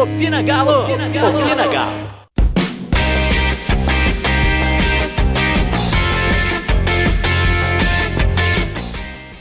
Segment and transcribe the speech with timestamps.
[0.00, 0.84] Opina Galo!
[0.84, 1.38] Opina Galo!
[1.42, 1.92] Opina Galo!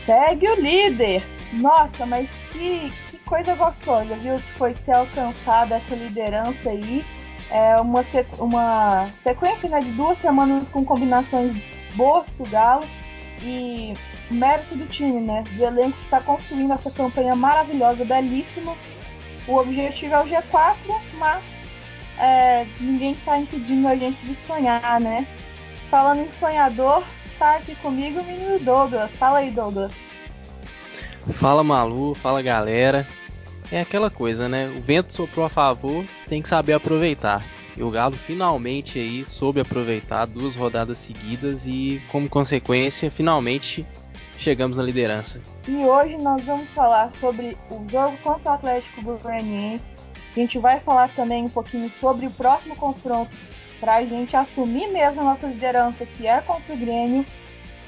[0.05, 1.23] Segue o líder!
[1.53, 4.35] Nossa, mas que, que coisa gostosa, viu?
[4.35, 7.05] Que foi ter alcançado essa liderança aí.
[7.49, 8.01] É uma,
[8.39, 11.53] uma sequência né, de duas semanas com combinações
[11.95, 12.83] boas pro Galo
[13.41, 13.93] e
[14.29, 15.41] mérito do time, né?
[15.53, 18.75] Do elenco que está construindo essa campanha maravilhosa, belíssima.
[19.49, 20.75] O objetivo é o G4,
[21.15, 21.43] mas
[22.19, 25.25] é, ninguém está impedindo a gente de sonhar, né?
[25.89, 27.03] Falando em sonhador,
[27.39, 29.17] tá aqui comigo o menino Douglas.
[29.17, 29.91] Fala aí, Douglas.
[31.33, 33.07] Fala Malu, fala galera.
[33.71, 34.71] É aquela coisa, né?
[34.77, 37.43] O vento soprou a favor, tem que saber aproveitar.
[37.75, 43.83] E o Galo finalmente aí soube aproveitar duas rodadas seguidas e, como consequência, finalmente
[44.39, 45.41] chegamos na liderança.
[45.67, 49.93] E hoje nós vamos falar sobre o jogo contra o Atlético Goianiense.
[50.35, 53.35] A gente vai falar também um pouquinho sobre o próximo confronto
[53.79, 57.25] para a gente assumir mesmo a nossa liderança, que é contra o Grêmio,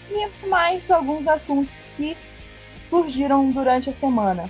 [0.10, 2.18] e mais alguns assuntos que
[2.82, 4.50] surgiram durante a semana.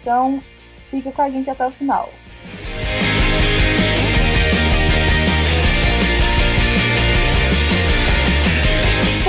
[0.00, 0.42] Então,
[0.90, 2.10] fica com a gente até o final.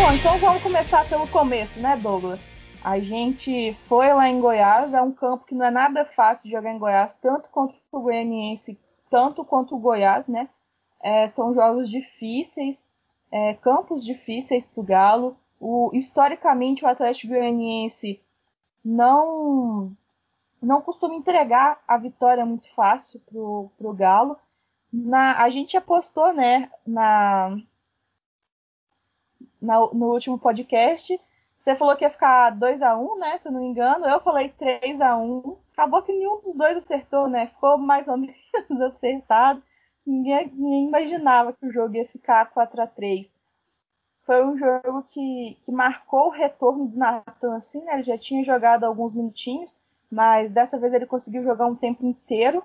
[0.03, 2.41] Bom, então vamos começar pelo começo, né, Douglas?
[2.83, 6.73] A gente foi lá em Goiás, é um campo que não é nada fácil jogar
[6.73, 8.77] em Goiás, tanto contra o Goianiense,
[9.09, 10.49] tanto quanto o Goiás, né?
[11.01, 12.85] É, são jogos difíceis,
[13.31, 15.37] é, campos difíceis para o Galo.
[15.57, 18.21] O, historicamente, o Atlético Goianiense
[18.83, 19.95] não
[20.61, 24.35] não costuma entregar a vitória muito fácil pro, pro Galo.
[24.91, 27.57] Na, a gente apostou, né, na,
[29.63, 31.19] na, no último podcast.
[31.61, 34.05] Você falou que ia ficar 2 a 1 né, se eu não me engano.
[34.05, 37.47] Eu falei 3 a 1 Acabou que nenhum dos dois acertou, né?
[37.47, 39.63] Ficou mais ou menos acertado.
[40.05, 43.33] Ninguém, ninguém imaginava que o jogo ia ficar 4 a 3
[44.23, 47.95] foi um jogo que, que marcou o retorno do Nathan, assim, né?
[47.95, 49.75] Ele já tinha jogado alguns minutinhos,
[50.09, 52.63] mas dessa vez ele conseguiu jogar um tempo inteiro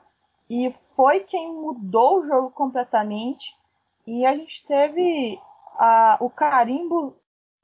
[0.48, 3.56] e foi quem mudou o jogo completamente.
[4.06, 5.38] E a gente teve
[5.78, 7.16] a, o carimbo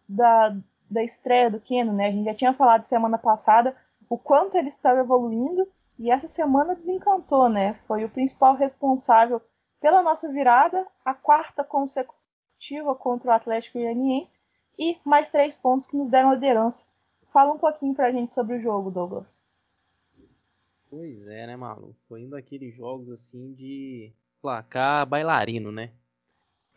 [0.08, 0.56] da,
[0.88, 2.06] da estreia do Keno, né?
[2.06, 3.76] A gente já tinha falado semana passada
[4.08, 5.66] o quanto ele estava evoluindo
[5.98, 7.75] e essa semana desencantou, né?
[7.86, 9.42] Foi o principal responsável
[9.80, 14.38] pela nossa virada, a quarta consecutiva contra o Atlético Goianiense
[14.78, 16.86] e mais três pontos que nos deram a liderança.
[17.32, 19.42] Fala um pouquinho pra gente sobre o jogo, Douglas.
[20.88, 21.96] Pois é, né, Malu?
[22.08, 25.91] Foi um daqueles jogos assim de placar bailarino, né?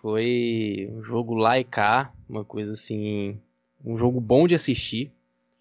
[0.08, 3.38] Foi um jogo lá e cá, uma coisa assim,
[3.84, 5.12] um jogo bom de assistir.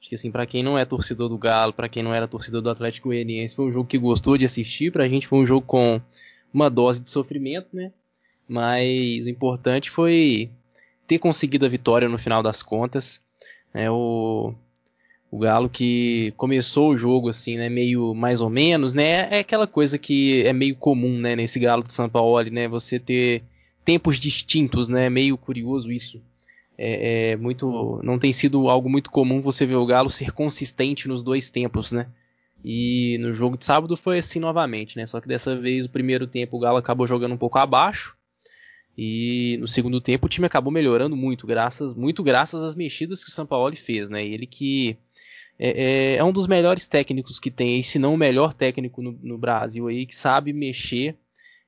[0.01, 2.63] Acho que assim, para quem não é torcedor do Galo, para quem não era torcedor
[2.63, 4.93] do Atlético Goianiense, foi um jogo que gostou de assistir.
[4.93, 6.01] Pra gente foi um jogo com
[6.55, 7.91] uma dose de sofrimento, né?
[8.49, 10.49] mas o importante foi
[11.09, 13.21] ter conseguido a vitória no final das contas.
[13.75, 14.55] É, o,
[15.29, 19.67] o Galo que começou o jogo assim, né, meio mais ou menos, né, é aquela
[19.67, 23.43] coisa que é meio comum, né, nesse Galo do São Paulo, né, você ter
[23.87, 26.21] tempos distintos, né, meio curioso isso.
[26.77, 31.09] É, é, muito, não tem sido algo muito comum você ver o Galo ser consistente
[31.09, 32.09] nos dois tempos, né?
[32.63, 35.07] E no jogo de sábado foi assim novamente, né?
[35.07, 38.15] Só que dessa vez o primeiro tempo o Galo acabou jogando um pouco abaixo
[38.99, 43.31] e no segundo tempo o time acabou melhorando muito, graças muito graças às mexidas que
[43.31, 44.23] o Sampaoli fez, né?
[44.27, 44.99] Ele que
[45.59, 49.19] é, é, é um dos melhores técnicos que tem, se não o melhor técnico no,
[49.23, 51.17] no Brasil aí, que sabe mexer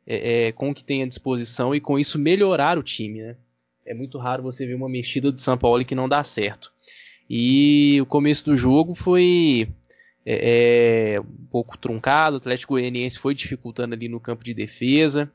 [0.08, 3.36] é, é, com o que tem à disposição e com isso melhorar o time, né?
[3.86, 6.72] É muito raro você ver uma mexida do Sampaoli que não dá certo.
[7.30, 9.68] E o começo do jogo foi
[10.26, 15.30] é, é, um pouco truncado, o Atlético Goianiense foi dificultando ali no campo de defesa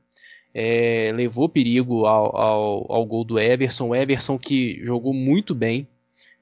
[0.53, 3.89] é, levou perigo ao, ao, ao, gol do Everson.
[3.89, 5.87] O Everson que jogou muito bem.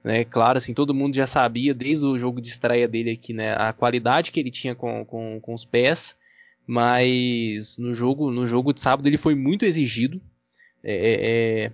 [0.03, 3.53] Né, claro, assim, todo mundo já sabia desde o jogo de estreia dele aqui, né,
[3.53, 6.18] a qualidade que ele tinha com, com, com os pés,
[6.66, 10.22] mas no jogo, no jogo de sábado ele foi muito exigido
[10.84, 11.72] é, é, é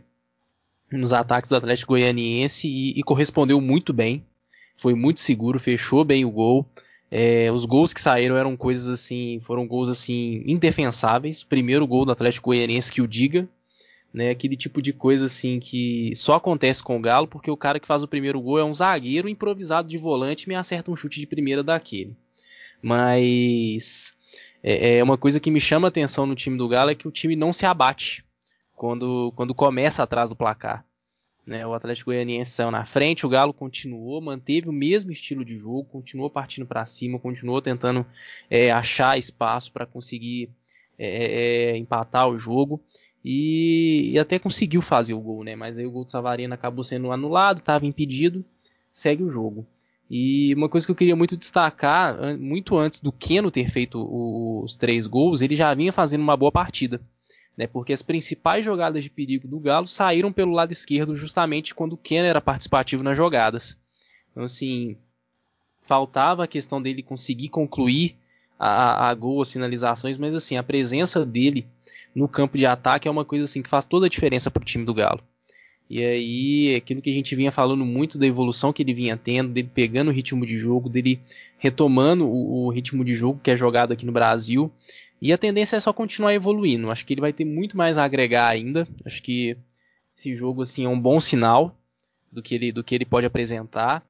[0.92, 4.24] nos ataques do Atlético Goianiense e, e correspondeu muito bem.
[4.75, 6.66] Foi muito seguro, fechou bem o gol.
[7.10, 11.42] É, os gols que saíram eram coisas assim, foram gols assim indefensáveis.
[11.42, 13.48] O primeiro gol do Atlético Goianiense que o diga,
[14.13, 14.30] né?
[14.30, 17.88] Aquele tipo de coisa assim que só acontece com o Galo porque o cara que
[17.88, 21.19] faz o primeiro gol é um zagueiro improvisado de volante e me acerta um chute
[21.19, 22.16] de primeira daquele.
[22.81, 24.13] Mas
[24.63, 27.07] é, é uma coisa que me chama a atenção no time do Galo é que
[27.07, 28.25] o time não se abate
[28.75, 30.86] quando, quando começa atrás do placar.
[31.45, 35.56] Né, o Atlético Goianiense saiu na frente, o Galo continuou, manteve o mesmo estilo de
[35.56, 38.06] jogo, continuou partindo para cima, continuou tentando
[38.50, 40.50] é, achar espaço para conseguir
[41.00, 42.81] é, é, é, empatar o jogo
[43.24, 45.56] e, e, até conseguiu fazer o gol, né?
[45.56, 48.44] Mas aí o gol do Savarino acabou sendo anulado, estava impedido,
[48.92, 49.65] segue o jogo.
[50.09, 54.77] E uma coisa que eu queria muito destacar, muito antes do Keno ter feito os
[54.77, 57.01] três gols, ele já vinha fazendo uma boa partida
[57.57, 57.65] né?
[57.65, 61.98] Porque as principais jogadas de perigo do Galo saíram pelo lado esquerdo justamente quando o
[61.98, 63.80] Kenner era participativo nas jogadas.
[64.31, 64.95] Então, assim,
[65.88, 68.15] faltava a questão dele conseguir concluir
[68.59, 71.65] a, a gol, as finalizações, mas assim, a presença dele
[72.13, 74.65] no campo de ataque é uma coisa assim que faz toda a diferença para o
[74.65, 75.24] time do Galo.
[75.89, 79.54] E aí, aquilo que a gente vinha falando muito da evolução que ele vinha tendo,
[79.54, 81.19] dele pegando o ritmo de jogo, dele
[81.57, 84.72] retomando o, o ritmo de jogo que é jogado aqui no Brasil.
[85.22, 86.92] E a tendência é só continuar evoluindo.
[86.92, 88.88] Acho que ele vai ter muito mais a agregar ainda.
[89.06, 89.57] Acho que
[90.16, 91.75] esse jogo assim é um bom sinal
[92.31, 94.04] do que ele, do que ele pode apresentar.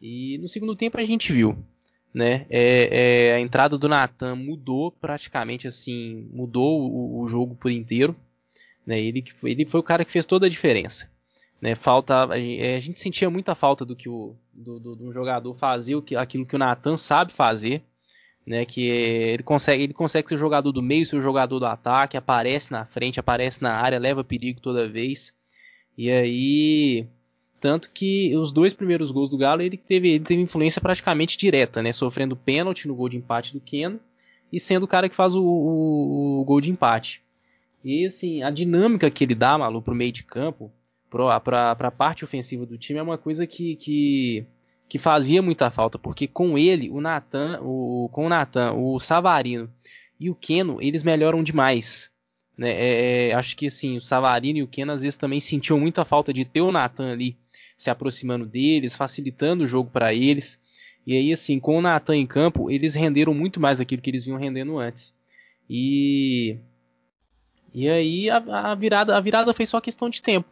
[0.00, 1.56] E no segundo tempo a gente viu,
[2.14, 2.46] né?
[2.48, 8.14] É, é, a entrada do Nathan mudou praticamente assim, mudou o, o jogo por inteiro.
[8.86, 9.00] Né?
[9.00, 11.10] Ele, ele foi o cara que fez toda a diferença.
[11.60, 11.74] Né?
[11.74, 15.56] Falta, a, a gente sentia muita falta do que o do, do, do jogador
[15.96, 17.82] o que, aquilo que o Nathan sabe fazer
[18.46, 18.64] né?
[18.64, 22.70] Que ele consegue, ele consegue ser jogador do meio, ser o jogador do ataque, aparece
[22.70, 25.34] na frente, aparece na área, leva perigo toda vez.
[25.98, 27.06] E aí,
[27.60, 31.82] tanto que os dois primeiros gols do Galo ele teve, ele teve influência praticamente direta,
[31.82, 31.90] né?
[31.90, 33.98] Sofrendo pênalti no gol de empate do Keno
[34.52, 37.20] e sendo o cara que faz o, o, o gol de empate.
[37.84, 40.70] E assim, a dinâmica que ele dá, Malu, pro meio de campo,
[41.10, 44.46] para a parte ofensiva do time é uma coisa que, que
[44.88, 49.70] que fazia muita falta, porque com ele, o Nathan, o, com o Nathan, o Savarino
[50.18, 52.10] e o Keno, eles melhoram demais.
[52.56, 52.70] Né?
[52.70, 56.04] É, é, acho que assim, o Savarino e o Keno às vezes também sentiam muita
[56.04, 57.36] falta de ter o Nathan ali
[57.76, 60.60] se aproximando deles, facilitando o jogo para eles.
[61.06, 64.24] E aí, assim, com o Nathan em campo, eles renderam muito mais daquilo que eles
[64.24, 65.14] vinham rendendo antes.
[65.68, 66.58] E,
[67.74, 68.38] e aí a,
[68.70, 70.48] a virada, a virada foi só questão de tempo.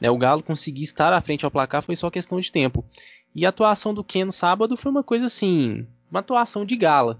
[0.00, 0.10] Né?
[0.10, 2.84] O Galo conseguir estar à frente ao placar foi só questão de tempo.
[3.34, 7.18] E a atuação do Ken no sábado foi uma coisa assim, uma atuação de gala.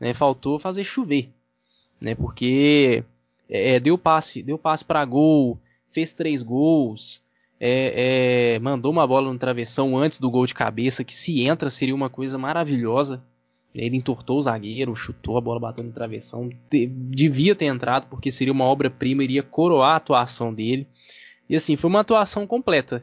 [0.00, 0.14] Né?
[0.14, 1.28] Faltou fazer chover,
[2.00, 2.14] né?
[2.14, 3.04] Porque
[3.48, 5.58] é, é deu passe, deu passe para gol,
[5.92, 7.22] fez três gols,
[7.60, 11.70] é, é, mandou uma bola no travessão antes do gol de cabeça, que se entra
[11.70, 13.22] seria uma coisa maravilhosa.
[13.74, 16.48] Ele entortou o zagueiro, chutou a bola batendo no travessão.
[16.70, 20.86] devia ter entrado, porque seria uma obra-prima, iria coroar a atuação dele.
[21.48, 23.02] E assim, foi uma atuação completa.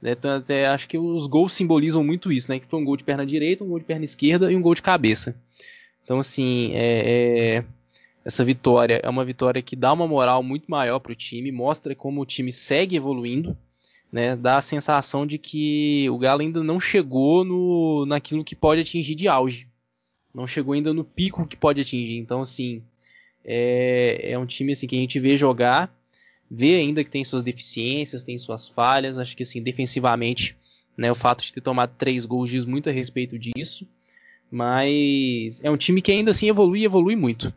[0.00, 0.12] Né?
[0.12, 2.58] Então, até acho que os gols simbolizam muito isso, né?
[2.58, 4.74] Que foi um gol de perna direita, um gol de perna esquerda e um gol
[4.74, 5.36] de cabeça.
[6.04, 7.64] Então, assim, é, é,
[8.24, 11.94] essa vitória é uma vitória que dá uma moral muito maior para o time, mostra
[11.94, 13.56] como o time segue evoluindo,
[14.10, 14.36] né?
[14.36, 19.14] Dá a sensação de que o Galo ainda não chegou no, naquilo que pode atingir
[19.14, 19.66] de auge.
[20.34, 22.16] Não chegou ainda no pico que pode atingir.
[22.18, 22.82] Então, assim,
[23.44, 25.92] é, é um time assim, que a gente vê jogar
[26.50, 29.18] vê ainda que tem suas deficiências, tem suas falhas.
[29.18, 30.56] Acho que assim, defensivamente,
[30.96, 33.86] né, o fato de ter tomado três gols diz muito a respeito disso.
[34.50, 37.52] Mas é um time que ainda assim evolui evolui muito.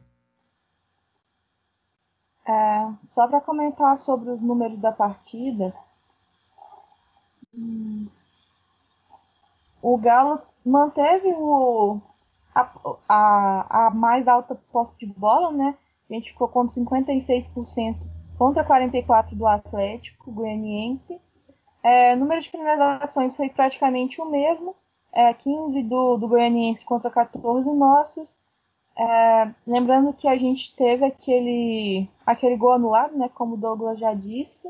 [2.48, 5.74] É, só para comentar sobre os números da partida,
[7.54, 8.08] hum,
[9.82, 12.02] o Galo manteve o,
[12.54, 12.70] a,
[13.08, 15.78] a, a mais alta posse de bola, né?
[16.10, 17.96] A gente ficou com 56%
[18.42, 21.22] contra 44 do Atlético Goianiense.
[21.84, 24.76] É, o número de finalizações foi praticamente o mesmo,
[25.14, 28.36] é, 15 do, do Goianiense contra 14 nossos.
[28.98, 34.16] É, lembrando que a gente teve aquele, aquele gol anulado, né, como o Douglas já
[34.16, 34.68] disse.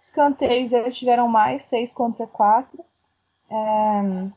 [0.00, 2.78] Escanteios eles tiveram mais, 6 contra 4.
[3.50, 4.30] É,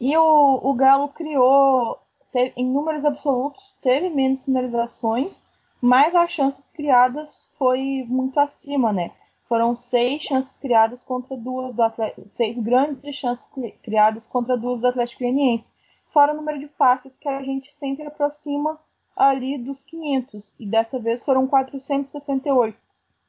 [0.00, 1.98] e o, o Galo criou,
[2.30, 5.42] teve, em números absolutos, teve menos finalizações,
[5.80, 9.10] mas as chances criadas foi muito acima, né?
[9.48, 13.50] Foram seis chances criadas contra duas do Atlético, seis grandes chances
[13.82, 15.72] criadas contra duas do Atlético Goianiense,
[16.08, 18.78] fora o número de passes que a gente sempre aproxima
[19.16, 22.76] ali dos 500 e dessa vez foram 468,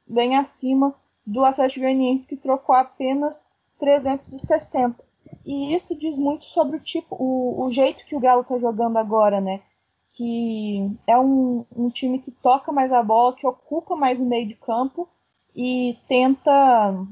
[0.06, 0.94] bem acima
[1.26, 3.46] do Atlético Goianiense que trocou apenas
[3.78, 5.02] 360.
[5.44, 8.98] E isso diz muito sobre o tipo, o, o jeito que o Galo está jogando
[8.98, 9.62] agora, né?
[10.10, 14.46] Que é um, um, time que toca mais a bola, que ocupa mais o meio
[14.46, 15.08] de campo
[15.54, 17.06] e tenta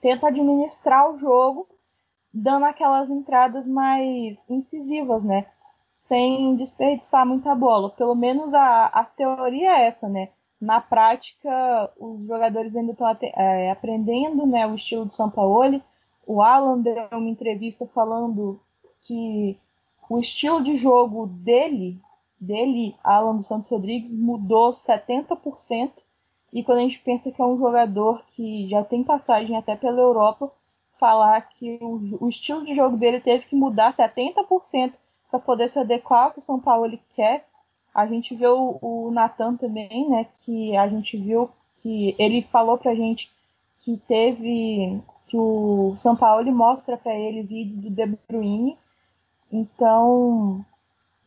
[0.00, 1.66] tenta administrar o jogo,
[2.32, 5.46] dando aquelas entradas mais incisivas, né?
[5.88, 7.90] Sem desperdiçar muita bola.
[7.90, 10.28] Pelo menos a, a teoria é essa, né?
[10.60, 15.82] na prática, os jogadores ainda estão é, aprendendo né, o estilo do Sampaoli.
[16.26, 18.60] O Alan deu uma entrevista falando
[19.00, 19.58] que
[20.10, 21.96] o estilo de jogo dele,
[22.38, 25.92] dele, Alan dos Santos Rodrigues, mudou 70%.
[26.52, 30.00] E quando a gente pensa que é um jogador que já tem passagem até pela
[30.00, 30.50] Europa,
[30.98, 34.92] falar que o, o estilo de jogo dele teve que mudar 70%
[35.30, 37.46] para poder se adequar ao que o São Paulo ele quer.
[37.94, 40.26] A gente vê o, o Natan também, né?
[40.44, 41.48] Que a gente viu
[41.80, 43.30] que ele falou pra gente
[43.78, 48.76] que teve que o São Paulo mostra para ele vídeos do De Bruyne.
[49.52, 50.64] Então,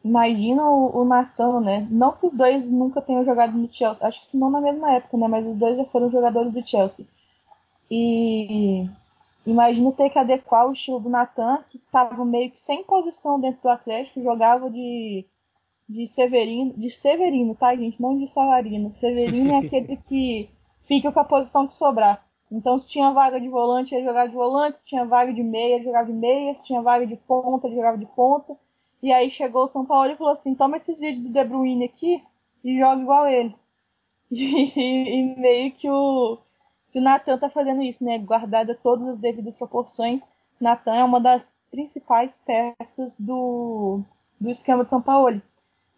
[0.04, 1.88] imagina o, o Natan, né?
[1.90, 5.18] Não que os dois nunca tenham jogado no Chelsea, acho que não na mesma época,
[5.18, 5.28] né?
[5.28, 7.06] Mas os dois já foram jogadores do Chelsea.
[7.92, 8.90] E
[9.46, 13.62] imagino ter que adequar o estilo do Natan, que estava meio que sem posição dentro
[13.64, 15.26] do Atlético, jogava de,
[15.88, 18.02] de Severino, de Severino, tá, gente?
[18.02, 18.92] Não de Savarino.
[18.92, 20.50] Severino é aquele que
[20.82, 22.26] fica com a posição que sobrar.
[22.54, 25.82] Então, se tinha vaga de volante, ele jogava de volante, se tinha vaga de meia,
[25.82, 28.56] jogava de meia, se tinha vaga de ponta, jogava de ponta.
[29.02, 31.86] E aí chegou o São Paulo e falou assim: toma esses vídeos do De Bruyne
[31.86, 32.24] aqui
[32.64, 33.56] e joga igual ele.
[34.36, 36.40] E, e meio que o,
[36.96, 38.18] o Natan tá fazendo isso, né?
[38.18, 40.24] Guardada todas as devidas proporções.
[40.60, 44.02] Natan é uma das principais peças do,
[44.40, 45.42] do esquema de São Paulo.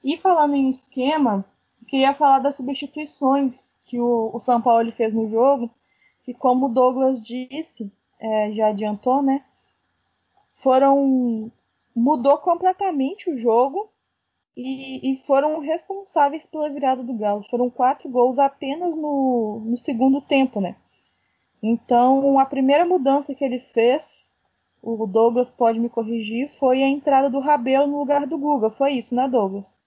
[0.03, 1.45] E falando em esquema,
[1.87, 5.69] queria falar das substituições que o, o São Paulo fez no jogo,
[6.25, 9.45] que como o Douglas disse, é, já adiantou, né?
[10.53, 11.51] Foram.
[11.95, 13.89] mudou completamente o jogo
[14.57, 17.43] e, e, foram responsáveis pela virada do Galo.
[17.43, 20.75] Foram quatro gols apenas no, no segundo tempo, né?
[21.61, 24.33] Então, a primeira mudança que ele fez,
[24.81, 28.71] o Douglas pode me corrigir, foi a entrada do Rabelo no lugar do Guga.
[28.71, 29.77] Foi isso, né, Douglas?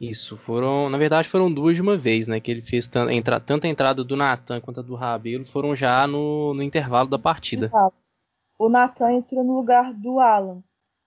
[0.00, 2.40] Isso, foram, na verdade foram duas de uma vez, né?
[2.40, 6.06] Que ele fez entra, tanto a entrada do Natan quanto a do Rabelo foram já
[6.06, 7.70] no, no intervalo da partida.
[8.58, 10.62] O Natan entrou no lugar do Alan.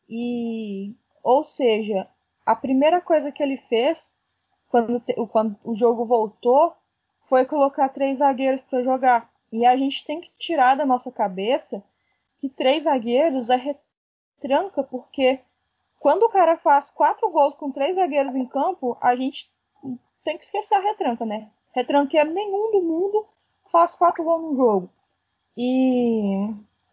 [0.10, 2.08] E, ou seja,
[2.46, 4.18] a primeira coisa que ele fez
[4.70, 6.74] quando, te, quando o jogo voltou
[7.22, 9.30] foi colocar três zagueiros para jogar.
[9.52, 11.84] E a gente tem que tirar da nossa cabeça
[12.38, 15.40] que três zagueiros é retranca, porque
[16.08, 19.52] quando o cara faz quatro gols com três zagueiros em campo, a gente
[20.24, 21.52] tem que esquecer a retranca, né?
[21.76, 23.28] Retranqueiro nenhum do mundo
[23.70, 24.90] faz quatro gols no jogo.
[25.58, 26.48] E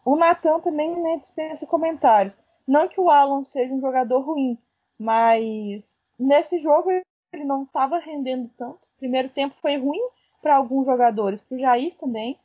[0.05, 2.41] o Natan também né, dispensa comentários.
[2.67, 4.59] Não que o Alan seja um jogador ruim,
[4.99, 8.81] mas nesse jogo ele não estava rendendo tanto.
[8.99, 10.03] Primeiro tempo foi ruim
[10.43, 12.37] para alguns jogadores, para o Jair também,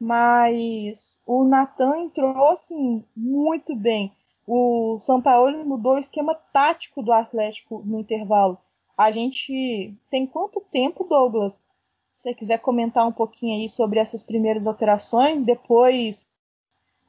[0.00, 4.12] mas o Natan entrou assim muito bem.
[4.46, 8.58] O São Paulo mudou o esquema tático do Atlético no intervalo.
[8.96, 11.64] A gente tem quanto tempo, Douglas?
[12.12, 16.26] Se você quiser comentar um pouquinho aí sobre essas primeiras alterações, depois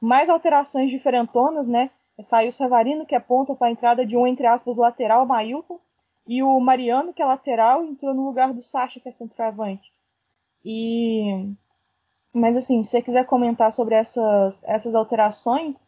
[0.00, 1.90] mais alterações diferentonas, né?
[2.20, 5.78] Saiu o Savarino, que é ponta para a entrada de um, entre aspas, lateral, Mailton,
[6.26, 9.92] e o Mariano, que é lateral, entrou no lugar do Sacha, que é centroavante.
[10.64, 11.54] E
[12.32, 15.80] mas assim, se você quiser comentar sobre essas, essas alterações,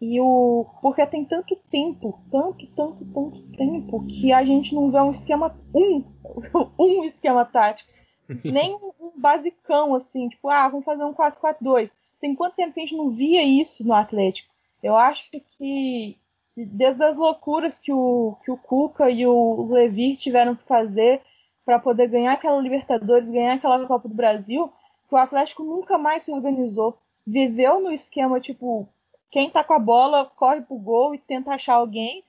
[0.00, 0.66] e o.
[0.80, 5.58] Porque tem tanto tempo, tanto, tanto, tanto tempo, que a gente não vê um esquema.
[5.74, 6.04] Um,
[6.78, 7.90] um esquema tático.
[8.44, 11.90] Nem um basicão, assim, tipo, ah, vamos fazer um 4-4-2.
[12.20, 14.52] Tem quanto tempo que a gente não via isso no Atlético?
[14.82, 16.18] Eu acho que, que
[16.66, 21.20] desde as loucuras que o, que o Cuca e o Levir tiveram que fazer
[21.64, 24.70] para poder ganhar aquela Libertadores, ganhar aquela Copa do Brasil,
[25.08, 26.98] que o Atlético nunca mais se organizou.
[27.26, 28.88] Viveu no esquema, tipo,
[29.30, 32.24] quem tá com a bola corre pro gol e tenta achar alguém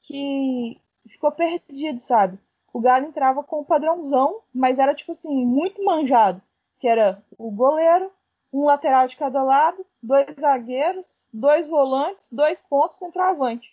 [0.00, 2.38] que ficou perdido, sabe?
[2.72, 6.40] O Galo entrava com o padrãozão, mas era, tipo assim, muito manjado.
[6.78, 8.10] Que era o goleiro,
[8.52, 13.70] um lateral de cada lado, dois zagueiros, dois volantes, dois pontos centroavante.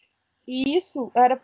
[0.47, 1.41] E isso era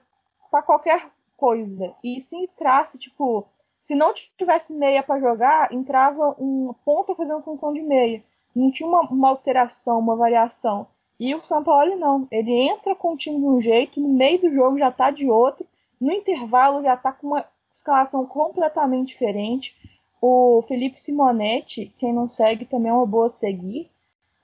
[0.52, 1.94] para qualquer coisa.
[2.04, 3.48] E se entrasse, tipo,
[3.82, 8.24] se não tivesse meia para jogar, entrava um ponta fazendo função de meia.
[8.56, 10.88] Não tinha uma, uma, alteração, uma variação.
[11.20, 12.28] E o São Paulo não.
[12.32, 15.30] Ele entra com o time de um jeito, no meio do jogo já está de
[15.30, 15.66] outro,
[16.00, 19.76] no intervalo já está com uma escalação completamente diferente.
[20.22, 23.90] O Felipe Simonetti, quem não segue também é uma boa seguir.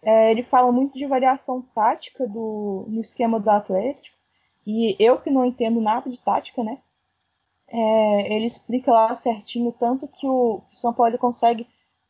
[0.01, 4.17] É, ele fala muito de variação tática do, no esquema do Atlético.
[4.65, 6.79] E eu que não entendo nada de tática, né?
[7.71, 11.65] é, ele explica lá certinho tanto que o, que o São Paulo consegue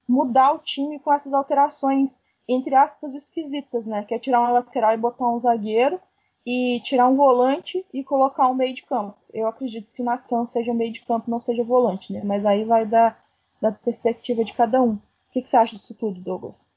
[0.08, 4.04] mudar o time com essas alterações, entre aspas, esquisitas, né?
[4.04, 6.00] Que é tirar uma lateral e botar um zagueiro,
[6.46, 9.16] e tirar um volante e colocar um meio de campo.
[9.34, 12.22] Eu acredito que o Natan seja meio de campo, não seja volante, né?
[12.24, 13.16] Mas aí vai da,
[13.62, 14.94] da perspectiva de cada um.
[14.94, 16.70] O que, que você acha disso tudo, Douglas?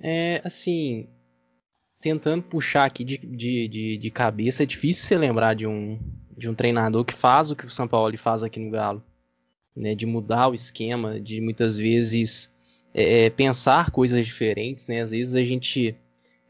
[0.00, 1.06] É, assim,
[2.00, 6.00] tentando puxar aqui de, de, de, de, cabeça, é difícil você lembrar de um,
[6.36, 9.04] de um treinador que faz o que o São Paulo faz aqui no Galo.
[9.76, 12.52] Né, de mudar o esquema, de muitas vezes
[12.94, 14.86] é, é pensar coisas diferentes.
[14.86, 15.00] Né?
[15.00, 15.94] Às vezes a gente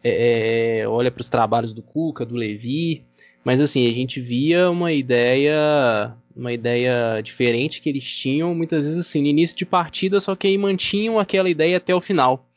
[0.02, 3.04] é, é olha para os trabalhos do Cuca, do Levi,
[3.44, 9.00] mas assim, a gente via uma ideia uma ideia diferente que eles tinham, muitas vezes
[9.00, 12.48] assim, no início de partida, só que aí mantinham aquela ideia até o final.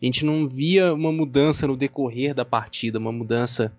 [0.00, 3.72] A gente não via uma mudança no decorrer da partida, uma mudança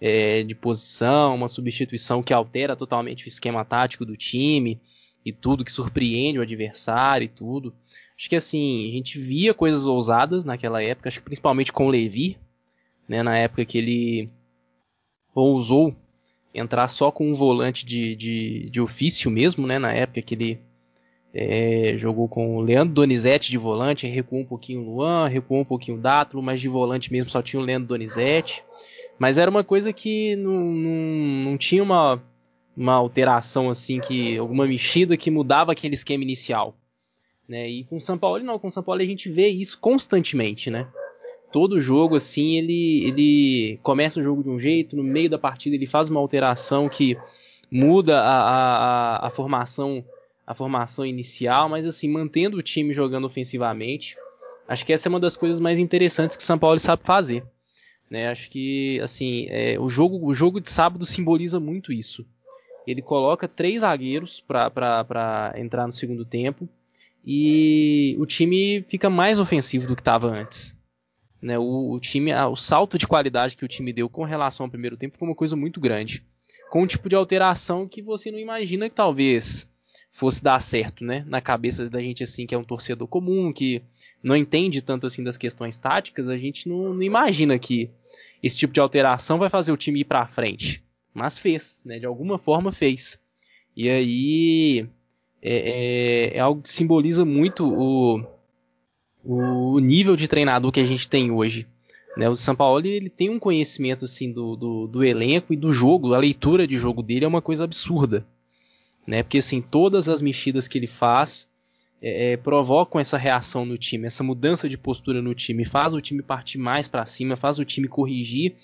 [0.00, 4.80] é, de posição, uma substituição que altera totalmente o esquema tático do time
[5.24, 7.74] e tudo, que surpreende o adversário e tudo.
[8.18, 12.38] Acho que assim, a gente via coisas ousadas naquela época, acho que principalmente com Levi,
[13.08, 14.30] né, na época que ele
[15.34, 15.94] ousou
[16.54, 19.78] entrar só com um volante de, de, de ofício mesmo, né?
[19.78, 20.60] Na época que ele
[21.34, 25.64] é, jogou com o Leandro Donizete de volante, recuou um pouquinho o Luan, recuou um
[25.64, 28.64] pouquinho o Dátolo, mas de volante mesmo só tinha o Leandro Donizete.
[29.18, 32.22] Mas era uma coisa que não, não, não tinha uma,
[32.76, 36.74] uma alteração assim, que alguma mexida que mudava aquele esquema inicial.
[37.48, 37.68] Né?
[37.68, 40.70] E com o São Paulo não, com o São Paulo a gente vê isso constantemente,
[40.70, 40.88] né?
[41.56, 45.74] todo jogo assim ele ele começa o jogo de um jeito, no meio da partida
[45.74, 47.16] ele faz uma alteração que
[47.70, 50.04] muda a, a, a formação
[50.46, 54.16] a formação inicial, mas assim mantendo o time jogando ofensivamente.
[54.68, 57.42] Acho que essa é uma das coisas mais interessantes que o São Paulo sabe fazer.
[58.10, 58.28] Né?
[58.28, 62.24] Acho que assim é, o jogo o jogo de sábado simboliza muito isso.
[62.86, 66.68] Ele coloca três zagueiros para entrar no segundo tempo
[67.26, 70.76] e o time fica mais ofensivo do que estava antes.
[71.42, 74.70] Né, o, o, time, o salto de qualidade que o time deu com relação ao
[74.70, 76.24] primeiro tempo foi uma coisa muito grande.
[76.70, 79.68] Com um tipo de alteração que você não imagina que talvez
[80.10, 81.24] fosse dar certo, né?
[81.26, 83.82] Na cabeça da gente assim, que é um torcedor comum, que
[84.22, 87.90] não entende tanto assim das questões táticas, a gente não, não imagina que
[88.42, 90.82] esse tipo de alteração vai fazer o time ir para frente.
[91.12, 91.98] Mas fez, né?
[91.98, 93.20] De alguma forma fez.
[93.76, 94.88] E aí
[95.42, 98.24] é, é, é algo que simboliza muito o,
[99.24, 101.66] o nível de treinador que a gente tem hoje.
[102.16, 102.28] Né?
[102.28, 106.14] O São Paulo ele tem um conhecimento assim do, do, do, elenco e do jogo,
[106.14, 108.26] a leitura de jogo dele é uma coisa absurda.
[109.06, 109.22] Né?
[109.22, 111.48] Porque assim, todas as mexidas que ele faz
[112.00, 116.00] é, é, provocam essa reação no time, essa mudança de postura no time, faz o
[116.00, 118.54] time partir mais para cima, faz o time corrigir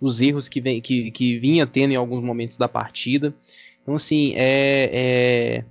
[0.00, 3.34] os erros que, vem, que, que vinha tendo em alguns momentos da partida.
[3.82, 5.64] Então assim, é, é,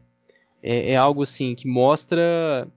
[0.66, 2.68] é, é algo assim que mostra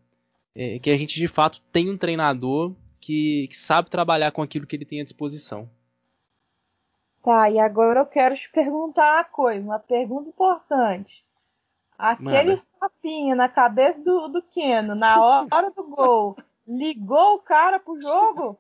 [0.54, 4.66] é, que a gente de fato tem um treinador que, que, sabe trabalhar com aquilo
[4.66, 5.70] que ele tem à disposição.
[7.24, 11.24] Tá, e agora eu quero te perguntar uma coisa, uma pergunta importante.
[11.98, 18.00] Aquele tapinha na cabeça do, do Keno, na hora do gol, ligou o cara pro
[18.00, 18.58] jogo?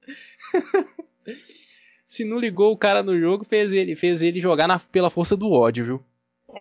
[2.06, 5.36] Se não ligou o cara no jogo, fez ele, fez ele jogar na, pela força
[5.36, 6.04] do ódio, viu?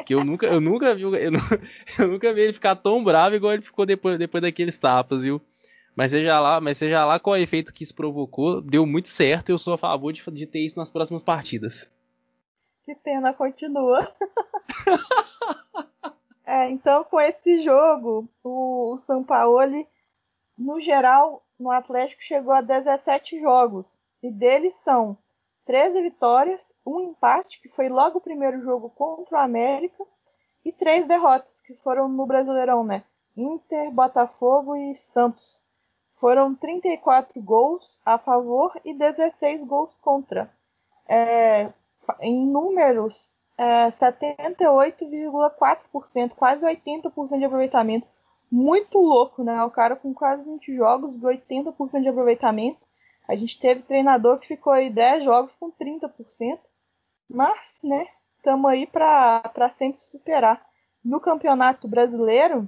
[0.06, 1.12] Que eu nunca, eu nunca vi, eu,
[2.00, 5.42] eu, nunca vi ele ficar tão bravo igual ele ficou depois, depois daqueles tapas, viu?
[5.96, 9.10] Mas seja lá, mas seja lá qual é o efeito que isso provocou, deu muito
[9.10, 9.50] certo.
[9.50, 11.92] Eu sou a favor de, de ter isso nas próximas partidas.
[12.84, 14.12] Que pena, continua.
[16.46, 19.88] é, então, com esse jogo, o, o São Paulo,
[20.58, 23.88] no geral, no Atlético chegou a 17 jogos.
[24.22, 25.18] E deles são
[25.66, 30.04] 13 vitórias, um empate, que foi logo o primeiro jogo contra o América,
[30.66, 33.04] e três derrotas, que foram no Brasileirão, né?
[33.36, 35.64] Inter, Botafogo e Santos.
[36.12, 40.50] Foram 34 gols a favor e 16 gols contra.
[41.08, 41.72] É,
[42.22, 48.08] em números, é, 78,4%, quase 80% de aproveitamento.
[48.52, 49.64] Muito louco, né?
[49.64, 52.78] O cara com quase 20 jogos e 80% de aproveitamento.
[53.28, 56.60] A gente teve treinador que ficou aí 10 jogos com 30%,
[57.30, 58.08] mas, né,
[58.38, 60.64] estamos aí para sempre superar.
[61.04, 62.68] No Campeonato Brasileiro,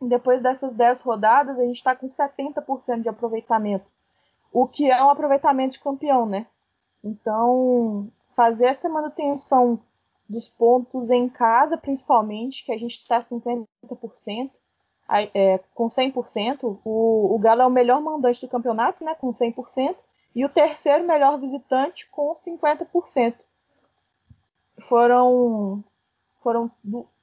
[0.00, 3.86] depois dessas 10 rodadas, a gente está com 70% de aproveitamento,
[4.52, 6.46] o que é um aproveitamento de campeão, né?
[7.02, 9.80] Então, fazer essa manutenção
[10.28, 14.50] dos pontos em casa, principalmente, que a gente está 50%,
[15.10, 16.78] é, com 100%.
[16.84, 19.96] O, o Galo é o melhor mandante do campeonato, né, com 100%,
[20.34, 23.34] e o terceiro melhor visitante com 50%.
[24.78, 25.84] Foram,
[26.42, 26.70] foram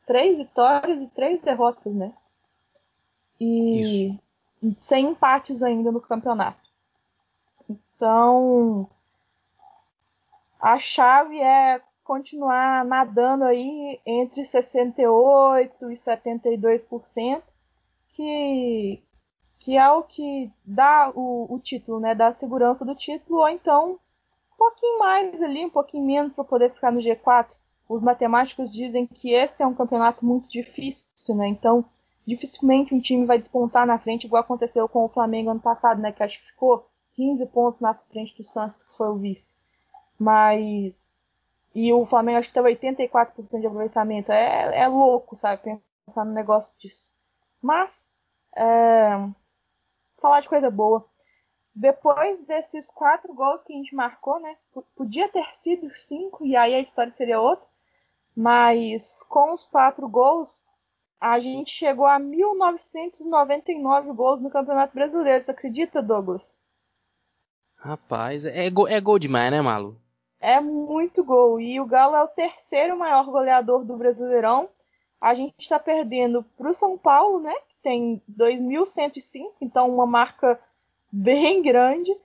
[0.06, 2.14] três vitórias e três derrotas, né?
[3.40, 4.12] E
[4.62, 4.78] Isso.
[4.80, 6.68] sem empates ainda no campeonato.
[7.70, 8.88] Então,
[10.60, 17.42] a chave é continuar nadando aí entre 68% e 72%,
[18.10, 19.04] que,
[19.60, 22.16] que é o que dá o, o título, né?
[22.16, 24.00] Dá a segurança do título, ou então
[24.54, 27.54] um pouquinho mais ali, um pouquinho menos para poder ficar no G4.
[27.88, 31.48] Os matemáticos dizem que esse é um campeonato muito difícil, né?
[31.48, 31.86] Então,
[32.26, 36.12] dificilmente um time vai despontar na frente, igual aconteceu com o Flamengo ano passado, né?
[36.12, 39.56] Que acho que ficou 15 pontos na frente do Santos, que foi o vice.
[40.20, 41.26] Mas.
[41.74, 44.32] E o Flamengo acho que teve 84% de aproveitamento.
[44.32, 45.80] É, é louco, sabe?
[46.06, 47.12] Pensar no negócio disso.
[47.62, 48.10] Mas.
[48.56, 49.10] É,
[50.20, 51.08] falar de coisa boa.
[51.74, 54.58] Depois desses quatro gols que a gente marcou, né?
[54.96, 57.68] Podia ter sido cinco, e aí a história seria outra.
[58.36, 60.66] Mas com os quatro gols,
[61.20, 65.44] a gente chegou a 1999 gols no Campeonato Brasileiro.
[65.44, 66.56] Você acredita, Douglas?
[67.76, 70.00] Rapaz, é gol, é gol demais, né, Malu?
[70.40, 71.60] É muito gol.
[71.60, 74.70] E o Galo é o terceiro maior goleador do Brasileirão.
[75.20, 77.54] A gente está perdendo para o São Paulo, né?
[77.68, 80.60] Que tem 2.105, então uma marca
[81.12, 82.16] bem grande.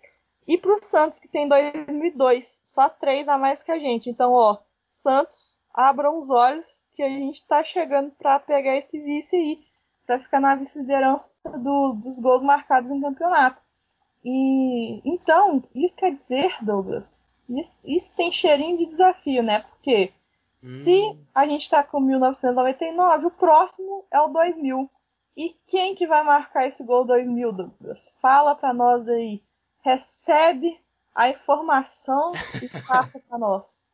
[0.46, 4.10] E para o Santos, que tem 2002, só três a mais que a gente.
[4.10, 9.36] Então, ó, Santos, abram os olhos que a gente está chegando para pegar esse vice
[9.36, 9.64] aí,
[10.06, 13.62] para ficar na vice-liderança do, dos gols marcados em campeonato.
[14.24, 19.60] E então, isso quer dizer, Douglas, isso, isso tem cheirinho de desafio, né?
[19.60, 20.12] Porque
[20.62, 20.84] hum.
[20.84, 24.90] se a gente está com 1999, o próximo é o 2000.
[25.36, 28.14] E quem que vai marcar esse gol 2000, Douglas?
[28.20, 29.42] Fala para nós aí.
[29.82, 30.78] Recebe
[31.14, 33.90] a informação e passa para nós.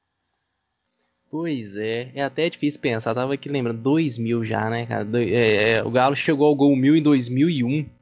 [1.31, 3.15] Pois é, é até difícil pensar.
[3.15, 5.07] tava aqui lembrando, 2000 já, né, cara?
[5.23, 7.98] É, é, o Galo chegou ao gol 1000 em 2001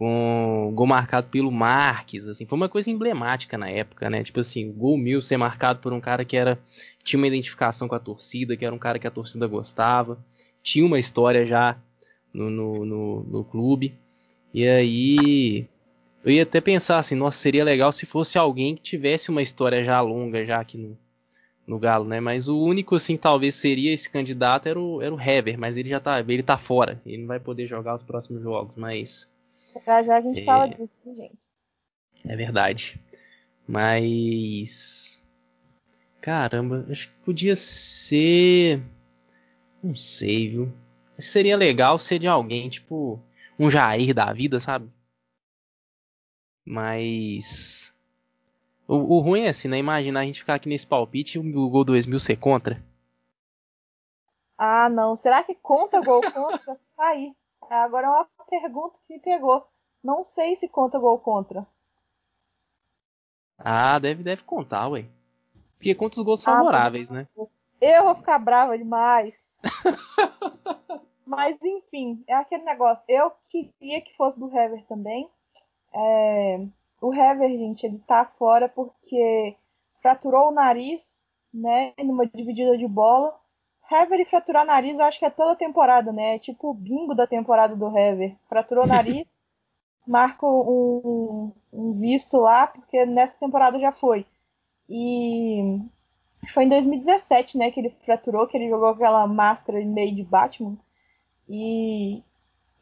[0.00, 4.24] com gol marcado pelo Marques, assim, foi uma coisa emblemática na época, né?
[4.24, 6.58] Tipo assim, o gol mil ser marcado por um cara que era
[7.04, 10.18] tinha uma identificação com a torcida, que era um cara que a torcida gostava,
[10.62, 11.76] tinha uma história já
[12.32, 13.92] no, no, no, no clube.
[14.54, 15.66] E aí
[16.24, 19.84] eu ia até pensar assim, nossa, seria legal se fosse alguém que tivesse uma história
[19.84, 20.96] já longa já aqui no,
[21.66, 22.20] no Galo, né?
[22.20, 25.90] Mas o único assim talvez seria esse candidato era o, era o Hever, mas ele
[25.90, 29.28] já tá, ele tá fora, ele não vai poder jogar os próximos jogos, mas
[29.84, 30.44] já já a gente é...
[30.44, 31.38] fala disso, gente.
[32.24, 33.00] É verdade.
[33.66, 35.22] Mas.
[36.20, 38.82] Caramba, acho que podia ser.
[39.82, 40.72] Não sei, viu?
[41.18, 43.20] Acho que seria legal ser de alguém, tipo,
[43.58, 44.90] um Jair da vida, sabe?
[46.64, 47.94] Mas.
[48.86, 49.78] O, o ruim é assim, né?
[49.78, 52.82] Imagina a gente ficar aqui nesse palpite e o gol 2000 ser contra.
[54.58, 55.16] Ah, não.
[55.16, 56.78] Será que conta gol contra?
[56.96, 57.32] Tá aí.
[57.70, 59.66] Agora é uma pergunta que me pegou.
[60.02, 61.66] Não sei se conta gol contra.
[63.56, 65.06] Ah, deve, deve contar, ué.
[65.76, 67.28] Porque conta os gols ah, favoráveis, né?
[67.80, 69.58] Eu vou ficar brava demais.
[71.24, 73.04] Mas, enfim, é aquele negócio.
[73.08, 75.30] Eu queria que fosse do Hever também.
[75.94, 76.66] É...
[77.00, 79.56] O Hever, gente, ele tá fora porque
[80.02, 81.94] fraturou o nariz, né?
[81.98, 83.39] Numa dividida de bola.
[83.90, 86.36] Hever e fraturar nariz, eu acho que é toda temporada, né?
[86.36, 88.36] É tipo o bingo da temporada do Hever.
[88.48, 89.26] Fraturou o nariz,
[90.06, 94.24] marca um, um, visto lá, porque nessa temporada já foi.
[94.88, 95.80] E
[96.48, 100.76] foi em 2017, né, que ele fraturou, que ele jogou aquela máscara meio de Batman.
[101.48, 102.22] E,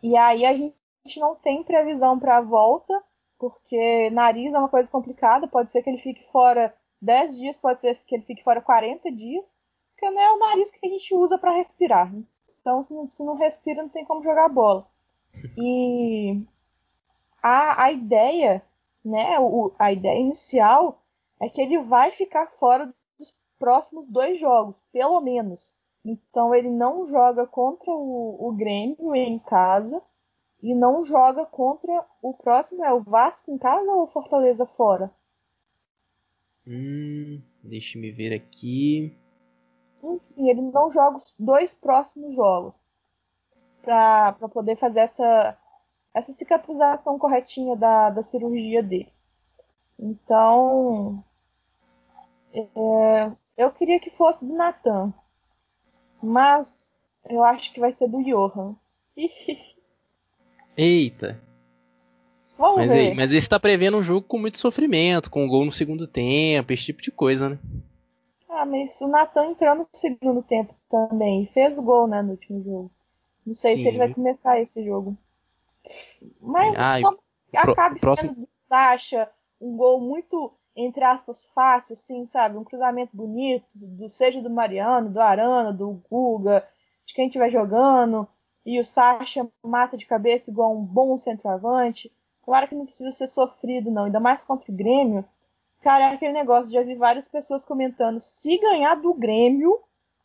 [0.03, 0.75] e aí a gente
[1.18, 3.03] não tem previsão para a volta,
[3.38, 7.81] porque nariz é uma coisa complicada, pode ser que ele fique fora 10 dias, pode
[7.81, 9.58] ser que ele fique fora 40 dias
[9.98, 12.14] porque não é o nariz que a gente usa para respirar.
[12.61, 14.87] Então, se não, se não, respira, não tem como jogar bola.
[15.58, 16.40] E
[17.42, 18.62] a, a ideia,
[19.04, 21.02] né, o, a ideia inicial
[21.40, 25.76] é que ele vai ficar fora dos próximos dois jogos, pelo menos.
[26.04, 30.02] Então, ele não joga contra o, o Grêmio em casa
[30.62, 35.12] e não joga contra o próximo, é o Vasco em casa ou o Fortaleza fora?
[36.66, 39.16] Hum, deixa me ver aqui.
[40.02, 42.80] Enfim, ele não joga os dois próximos jogos
[43.82, 45.56] para poder fazer essa,
[46.14, 49.12] essa cicatrização corretinha da, da cirurgia dele.
[49.98, 51.24] Então,
[52.54, 55.12] é, eu queria que fosse do Nathan,
[56.22, 56.96] mas
[57.28, 58.76] eu acho que vai ser do Johan.
[60.76, 61.40] Eita!
[62.56, 62.98] Vamos mas, ver.
[62.98, 66.06] Aí, mas esse tá prevendo um jogo com muito sofrimento, com um gol no segundo
[66.06, 67.58] tempo, esse tipo de coisa, né?
[68.48, 71.44] Ah, mas o Natan entrou no segundo tempo também.
[71.46, 72.90] Fez o gol, né, no último jogo.
[73.46, 73.82] Não sei Sim.
[73.82, 75.16] se ele vai começar esse jogo.
[76.40, 77.02] Mas Ai,
[77.54, 78.30] acaba próximo...
[78.30, 79.30] sendo do Sacha
[79.61, 82.56] um gol muito, entre aspas, fácil, assim, sabe?
[82.56, 86.66] Um cruzamento bonito, do, seja do Mariano, do Arana, do Guga,
[87.04, 88.28] de quem estiver jogando.
[88.64, 92.12] e o Sacha mata de cabeça igual um bom centroavante.
[92.42, 95.24] Claro que não precisa ser sofrido, não, ainda mais contra o Grêmio.
[95.81, 99.81] Cara, é aquele negócio, já vi várias pessoas comentando, se ganhar do Grêmio,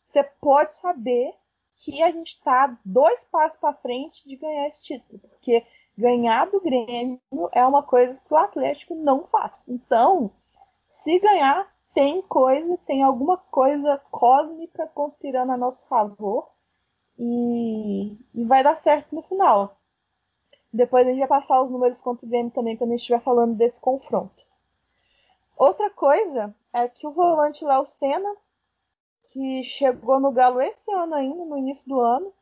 [0.08, 1.32] você pode saber
[1.70, 5.64] que a gente está dois passos para frente de ganhar esse título, porque
[5.96, 7.20] ganhar do Grêmio
[7.52, 9.68] é uma coisa que o Atlético não faz.
[9.68, 10.32] Então,
[10.88, 16.48] se ganhar, tem coisa, tem alguma coisa cósmica conspirando a nosso favor
[17.18, 19.76] e, e vai dar certo no final.
[20.72, 23.22] Depois a gente vai passar os números contra o Grêmio também quando a gente estiver
[23.22, 24.44] falando desse confronto.
[25.56, 28.34] Outra coisa é que o volante Léo Senna
[29.34, 32.32] que chegou no Galo esse ano ainda, no início do ano.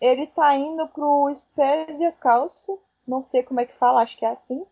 [0.00, 4.30] Ele tá indo pro Spezia Calcio, não sei como é que fala, acho que é
[4.30, 4.66] assim,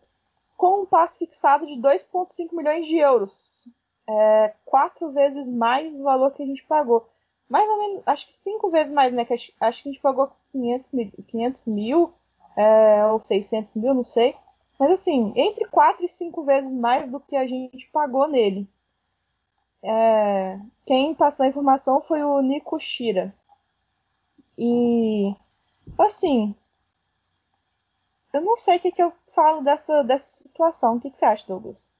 [0.57, 3.67] com um passe fixado de 2,5 milhões de euros.
[4.09, 7.07] É, quatro vezes mais o valor que a gente pagou.
[7.47, 9.23] Mais ou menos, acho que cinco vezes mais, né?
[9.23, 12.13] Que acho, acho que a gente pagou 500 mil, 500 mil
[12.57, 14.35] é, ou 600 mil, não sei.
[14.79, 18.67] Mas assim, entre quatro e cinco vezes mais do que a gente pagou nele.
[19.83, 23.35] É, quem passou a informação foi o Nico Shira.
[24.57, 25.35] E
[25.97, 26.55] assim,
[28.33, 30.95] eu não sei o que, que eu falo dessa, dessa situação.
[30.95, 31.93] O que, que você acha, Douglas?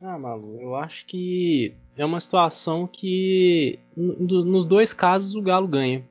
[0.00, 6.08] Ah, Malu, eu acho que é uma situação que nos dois casos o Galo ganha.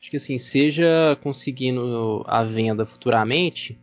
[0.00, 3.78] Acho que assim, seja conseguindo a venda futuramente,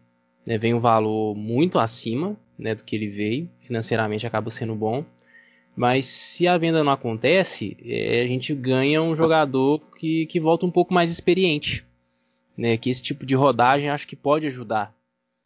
[0.49, 5.05] né, vem um valor muito acima né, do que ele veio, financeiramente acaba sendo bom.
[5.75, 10.65] Mas se a venda não acontece, é, a gente ganha um jogador que, que volta
[10.65, 11.85] um pouco mais experiente.
[12.57, 12.77] Né?
[12.77, 14.91] Que esse tipo de rodagem acho que pode ajudar.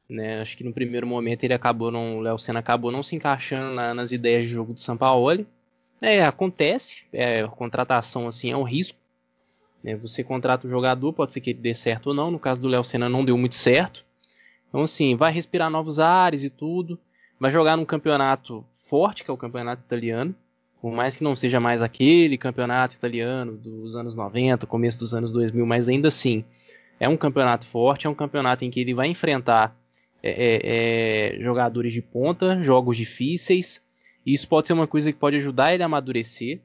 [0.10, 0.40] Né?
[0.40, 3.76] Acho que no primeiro momento ele acabou não, o Léo Senna acabou não se encaixando
[3.76, 5.46] na, nas ideias de jogo do Sampaoli.
[6.02, 8.98] É, acontece, é, a contratação assim é um risco.
[9.84, 9.98] Né?
[9.98, 12.32] Você contrata o jogador, pode ser que ele dê certo ou não.
[12.32, 14.06] No caso do Léo Senna não deu muito certo.
[14.74, 16.98] Então assim, vai respirar novos ares e tudo
[17.40, 20.34] vai jogar num campeonato forte, que é o campeonato italiano,
[20.82, 25.32] por mais que não seja mais aquele campeonato italiano dos anos 90, começo dos anos
[25.32, 26.44] 2000, mas ainda assim
[27.00, 29.78] é um campeonato forte, é um campeonato em que ele vai enfrentar
[30.24, 33.82] é, é, é, jogadores de ponta, jogos difíceis,
[34.26, 36.62] e isso pode ser uma coisa que pode ajudar ele a amadurecer.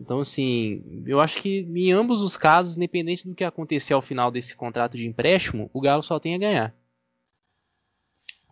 [0.00, 4.30] Então, assim, eu acho que em ambos os casos, independente do que acontecer ao final
[4.32, 6.74] desse contrato de empréstimo, o Galo só tem a ganhar.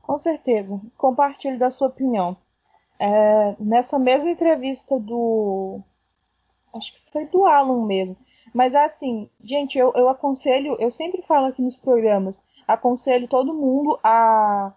[0.07, 0.81] Com certeza.
[0.97, 2.37] Compartilhe da sua opinião.
[2.97, 5.81] É, nessa mesma entrevista do.
[6.73, 8.17] Acho que foi do Alan mesmo.
[8.55, 13.53] Mas é assim, gente, eu, eu aconselho, eu sempre falo aqui nos programas, aconselho todo
[13.53, 14.73] mundo a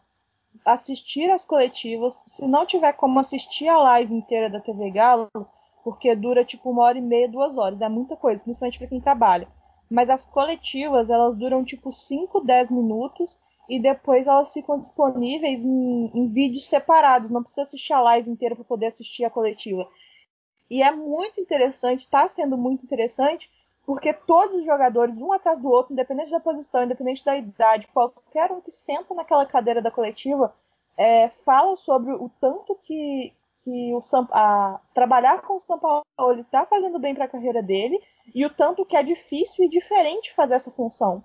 [0.65, 2.23] assistir as coletivas.
[2.25, 5.29] Se não tiver como assistir a live inteira da TV Galo,
[5.83, 8.99] porque dura tipo uma hora e meia, duas horas, é muita coisa, principalmente para quem
[8.99, 9.47] trabalha.
[9.87, 13.39] Mas as coletivas, elas duram tipo 5, 10 minutos
[13.69, 17.29] e depois elas ficam disponíveis em, em vídeos separados.
[17.29, 19.87] Não precisa assistir a live inteira para poder assistir a coletiva.
[20.69, 23.49] E é muito interessante, está sendo muito interessante,
[23.85, 28.51] porque todos os jogadores, um atrás do outro, independente da posição, independente da idade, qualquer
[28.51, 30.53] um que senta naquela cadeira da coletiva,
[30.97, 36.03] é, fala sobre o tanto que, que o São, a, trabalhar com o São Paulo
[36.41, 37.99] está fazendo bem para a carreira dele
[38.35, 41.23] e o tanto que é difícil e diferente fazer essa função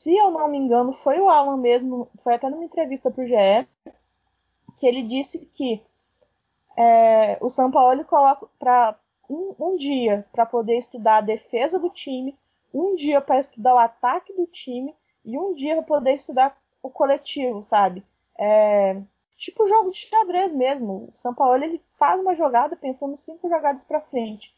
[0.00, 3.26] se eu não me engano, foi o Alan mesmo, foi até numa entrevista para o
[3.26, 3.68] GE,
[4.78, 5.82] que ele disse que
[6.74, 11.90] é, o São Paulo coloca para um, um, dia para poder estudar a defesa do
[11.90, 12.34] time,
[12.72, 16.88] um dia para estudar o ataque do time e um dia para poder estudar o
[16.88, 18.02] coletivo, sabe?
[18.38, 18.98] É,
[19.36, 21.10] tipo jogo de xadrez mesmo.
[21.12, 24.56] O São Paulo ele faz uma jogada pensando cinco jogadas para frente.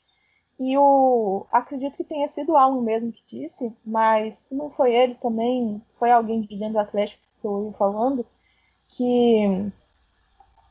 [0.64, 4.94] E o acredito que tenha sido o Alan mesmo que disse, mas se não foi
[4.94, 8.24] ele também, foi alguém de dentro do Atlético que eu ouvi falando,
[8.86, 9.72] que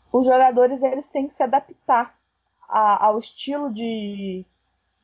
[0.09, 2.17] os jogadores eles têm que se adaptar
[2.69, 4.45] a, ao estilo de,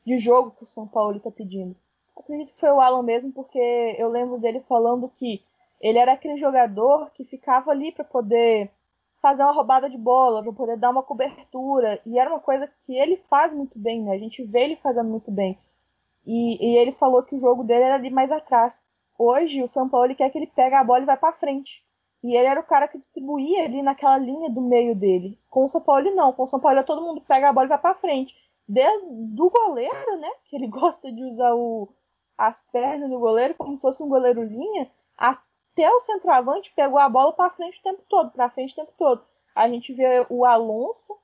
[0.06, 1.76] de jogo que o São Paulo está pedindo.
[2.16, 3.58] Acredito que foi o Alan mesmo, porque
[3.98, 5.44] eu lembro dele falando que
[5.82, 8.70] ele era aquele jogador que ficava ali para poder
[9.20, 12.00] fazer uma roubada de bola, para poder dar uma cobertura.
[12.06, 14.12] E era uma coisa que ele faz muito bem, né?
[14.12, 15.58] A gente vê ele fazendo muito bem.
[16.26, 18.84] E, e ele falou que o jogo dele era ali mais atrás.
[19.18, 21.84] Hoje, o São Paulo quer que ele pegue a bola e vai para frente.
[22.22, 25.38] E ele era o cara que distribuía ali naquela linha do meio dele.
[25.48, 26.32] Com o São Paulo, não.
[26.32, 28.34] Com o São Paulo, todo mundo pega a bola e vai para frente.
[28.68, 30.28] Desde do goleiro, né?
[30.44, 31.88] Que ele gosta de usar o,
[32.36, 35.47] as pernas do goleiro como se fosse um goleiro linha, até
[35.78, 38.92] até o centroavante pegou a bola para frente o tempo todo, para frente o tempo
[38.98, 39.22] todo.
[39.54, 41.16] A gente vê o Alonso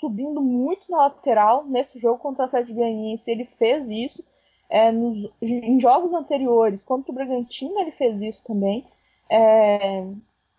[0.00, 4.24] subindo muito na lateral nesse jogo contra o Atlético Goianiense, ele fez isso.
[4.68, 8.86] É, nos, em jogos anteriores, contra o Bragantino, ele fez isso também.
[9.28, 10.04] É,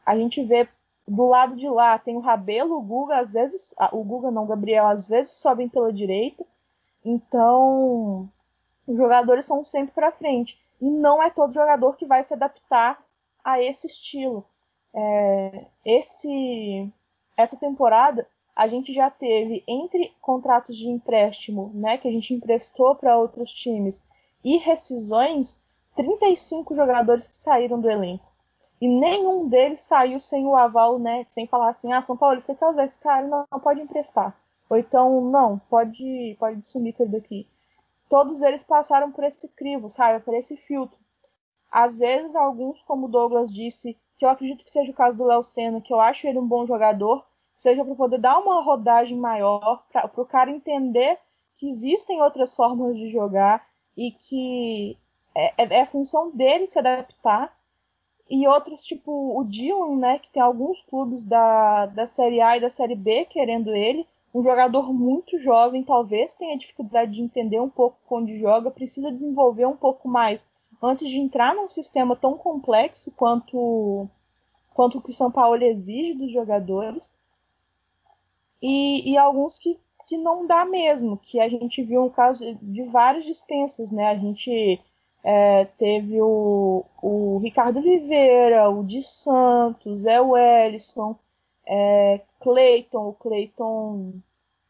[0.06, 0.68] a gente vê
[1.08, 4.48] do lado de lá tem o Rabelo, o Guga, às vezes, o Guga não, o
[4.48, 6.46] Gabriel, às vezes sobem pela direita.
[7.04, 8.30] Então,
[8.86, 10.60] os jogadores são sempre para frente.
[10.80, 13.02] E não é todo jogador que vai se adaptar
[13.44, 14.46] a esse estilo.
[14.94, 16.92] É, esse,
[17.38, 22.96] essa temporada a gente já teve entre contratos de empréstimo, né, que a gente emprestou
[22.96, 24.04] para outros times,
[24.44, 25.60] e rescisões,
[25.96, 28.30] 35 jogadores que saíram do elenco.
[28.80, 32.56] E nenhum deles saiu sem o aval, né, sem falar assim: "Ah, São Paulo, você
[32.56, 33.28] quer usar esse cara?
[33.28, 34.36] Não, não pode emprestar".
[34.70, 37.48] Ou então, não, pode, pode sumir com ele daqui.
[38.10, 40.98] Todos eles passaram por esse crivo, sabe, por esse filtro.
[41.72, 45.26] Às vezes, alguns, como o Douglas disse, que eu acredito que seja o caso do
[45.26, 49.18] Léo Senna, que eu acho ele um bom jogador, seja para poder dar uma rodagem
[49.18, 51.18] maior, para o cara entender
[51.56, 54.98] que existem outras formas de jogar e que
[55.36, 57.56] é, é, é função dele se adaptar.
[58.30, 62.62] E outros, tipo o Dylan, né, que tem alguns clubes da, da Série A e
[62.62, 67.70] da Série B querendo ele, um jogador muito jovem, talvez tenha dificuldade de entender um
[67.70, 70.48] pouco onde joga, precisa desenvolver um pouco mais
[70.82, 74.08] antes de entrar num sistema tão complexo quanto,
[74.74, 77.14] quanto o que o São Paulo exige dos jogadores.
[78.62, 82.84] E, e alguns que, que não dá mesmo, que a gente viu um caso de
[82.84, 84.06] várias dispensas, né?
[84.06, 84.80] A gente
[85.24, 91.16] é, teve o, o Ricardo Oliveira, o de Santos, é o Ellison,
[91.72, 94.14] é, Cleiton, o Cleiton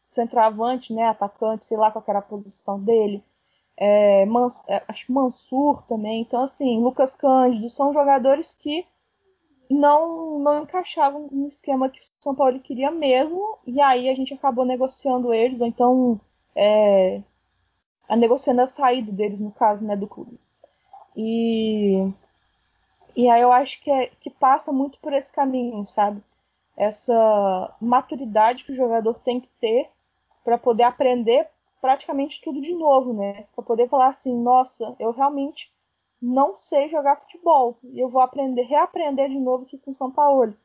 [0.06, 3.24] centroavante, né, atacante, sei lá qual era a posição dele
[3.76, 6.22] é, Mans, é, acho Mansur também.
[6.22, 8.86] Então, assim, Lucas Cândido são jogadores que
[9.70, 14.34] não, não encaixavam no esquema que o São Paulo queria mesmo, e aí a gente
[14.34, 16.20] acabou negociando eles, ou então
[16.54, 17.22] é,
[18.08, 20.38] a negociando a saída deles, no caso, né, do clube.
[21.16, 22.08] E,
[23.16, 26.22] e aí eu acho que, é, que passa muito por esse caminho, sabe?
[26.82, 29.88] Essa maturidade que o jogador tem que ter
[30.42, 31.48] para poder aprender
[31.80, 33.46] praticamente tudo de novo, né?
[33.54, 35.72] Para poder falar assim, nossa, eu realmente
[36.20, 40.10] não sei jogar futebol e eu vou aprender, reaprender de novo aqui com o São
[40.10, 40.56] Paulo.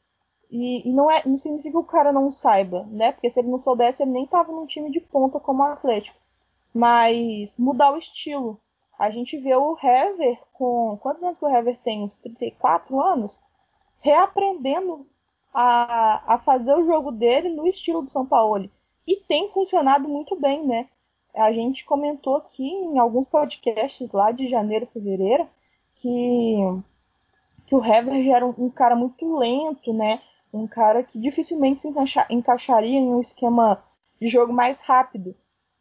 [0.50, 3.12] E, e, não é, não significa que o cara não saiba, né?
[3.12, 6.18] Porque se ele não soubesse, ele nem tava num time de ponta como o Atlético.
[6.74, 8.60] Mas mudar o estilo.
[8.98, 10.98] A gente vê o Hever com.
[11.00, 12.04] Quantos anos que o Hever tem?
[12.04, 13.40] Uns 34 anos?
[14.00, 15.06] Reaprendendo
[15.60, 18.70] a, a fazer o jogo dele no estilo do São Paulo.
[19.08, 20.88] E tem funcionado muito bem, né?
[21.38, 25.48] a gente comentou aqui em alguns podcasts lá de janeiro, fevereiro,
[25.96, 26.58] que,
[27.66, 30.20] que o Hever era um, um, cara muito lento, né?
[30.52, 33.84] Um cara que dificilmente se encaixa, encaixaria em um esquema
[34.20, 35.36] de jogo mais rápido.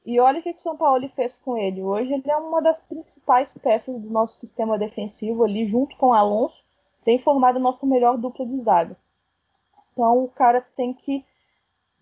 [0.04, 1.82] E olha o que o São Paulo fez com ele.
[1.82, 6.12] Hoje ele é uma das principais peças do nosso sistema defensivo ali, junto com o
[6.12, 6.64] Alonso,
[7.04, 8.96] tem formado a nossa melhor dupla de zaga.
[9.96, 11.24] Então o cara tem que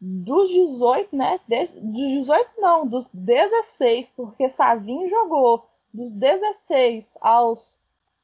[0.01, 1.39] dos 18, né?
[1.47, 7.81] dos 18 não, dos 16, porque Savinho jogou dos 16 aos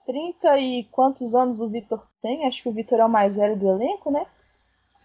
[0.06, 2.44] 30 e quantos anos o Vitor tem?
[2.44, 4.26] Acho que o Vitor é o mais velho do elenco, né?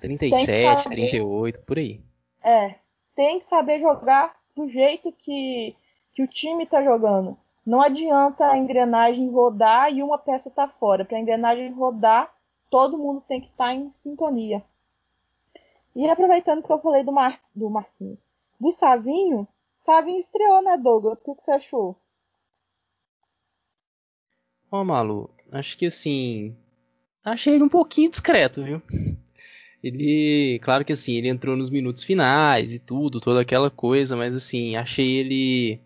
[0.01, 2.01] 37, saber, 38, por aí.
[2.43, 2.75] É,
[3.15, 5.75] tem que saber jogar do jeito que,
[6.11, 7.37] que o time tá jogando.
[7.63, 11.05] Não adianta a engrenagem rodar e uma peça tá fora.
[11.05, 12.34] Para a engrenagem rodar,
[12.75, 14.61] todo mundo tem que estar tá em sintonia.
[15.95, 18.27] E aproveitando que eu falei do, Mar, do Marquinhos,
[18.59, 19.47] do Savinho,
[19.85, 21.21] Savinho estreou, né, Douglas?
[21.21, 21.95] O que, que você achou?
[24.69, 26.53] Ó, Malu, acho que assim.
[27.23, 28.81] Achei ele um pouquinho discreto, viu?
[29.81, 34.35] Ele, claro que assim, ele entrou nos minutos finais e tudo, toda aquela coisa, mas
[34.35, 35.79] assim, achei ele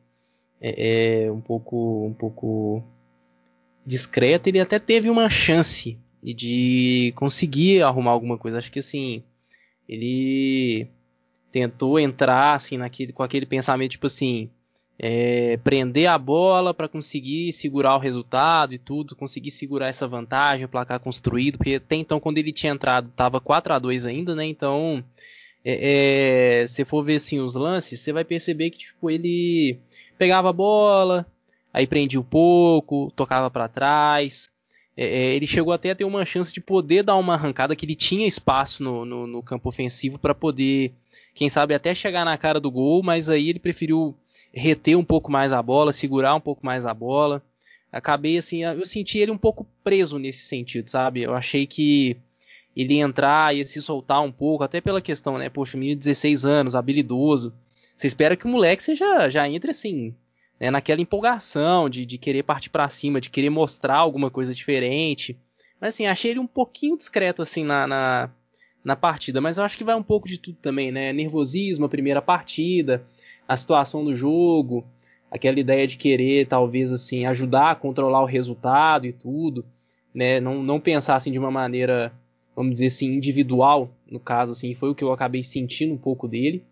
[0.59, 2.81] é, é, um pouco, um pouco
[3.85, 4.47] discreto.
[4.49, 8.57] Ele até teve uma chance de conseguir arrumar alguma coisa.
[8.57, 9.23] Acho que assim,
[9.87, 10.87] ele
[11.51, 14.49] tentou entrar assim naquele, com aquele pensamento tipo assim,
[14.97, 20.65] é, prender a bola para conseguir segurar o resultado e tudo, conseguir segurar essa vantagem,
[20.65, 24.35] o placar construído, porque até então quando ele tinha entrado tava 4 a 2 ainda,
[24.35, 24.45] né?
[24.45, 25.03] Então,
[25.63, 29.79] é, é, se for ver assim os lances, você vai perceber que tipo ele
[30.17, 31.25] pegava a bola,
[31.73, 34.49] aí prendia um pouco, tocava para trás,
[35.01, 37.85] é, é, ele chegou até a ter uma chance de poder dar uma arrancada, que
[37.85, 40.91] ele tinha espaço no, no, no campo ofensivo para poder,
[41.33, 44.13] quem sabe, até chegar na cara do gol, mas aí ele preferiu
[44.53, 47.41] reter um pouco mais a bola, segurar um pouco mais a bola.
[47.89, 51.21] Acabei assim, eu senti ele um pouco preso nesse sentido, sabe?
[51.21, 52.17] Eu achei que
[52.75, 55.47] ele ia entrar, ia se soltar um pouco, até pela questão, né?
[55.47, 57.53] Poxa, menino de 16 anos, habilidoso.
[57.95, 60.13] Você espera que o moleque seja, já entre assim,
[60.59, 65.37] né, naquela empolgação de, de querer partir para cima, de querer mostrar alguma coisa diferente.
[65.79, 68.29] Mas assim, achei ele um pouquinho discreto assim na, na,
[68.83, 71.13] na partida, mas eu acho que vai um pouco de tudo também, né?
[71.13, 73.03] Nervosismo, a primeira partida,
[73.47, 74.85] a situação do jogo,
[75.31, 79.65] aquela ideia de querer talvez assim ajudar a controlar o resultado e tudo,
[80.13, 80.41] né?
[80.41, 82.11] Não, não pensar assim de uma maneira,
[82.53, 86.27] vamos dizer assim, individual, no caso assim, foi o que eu acabei sentindo um pouco
[86.27, 86.63] dele.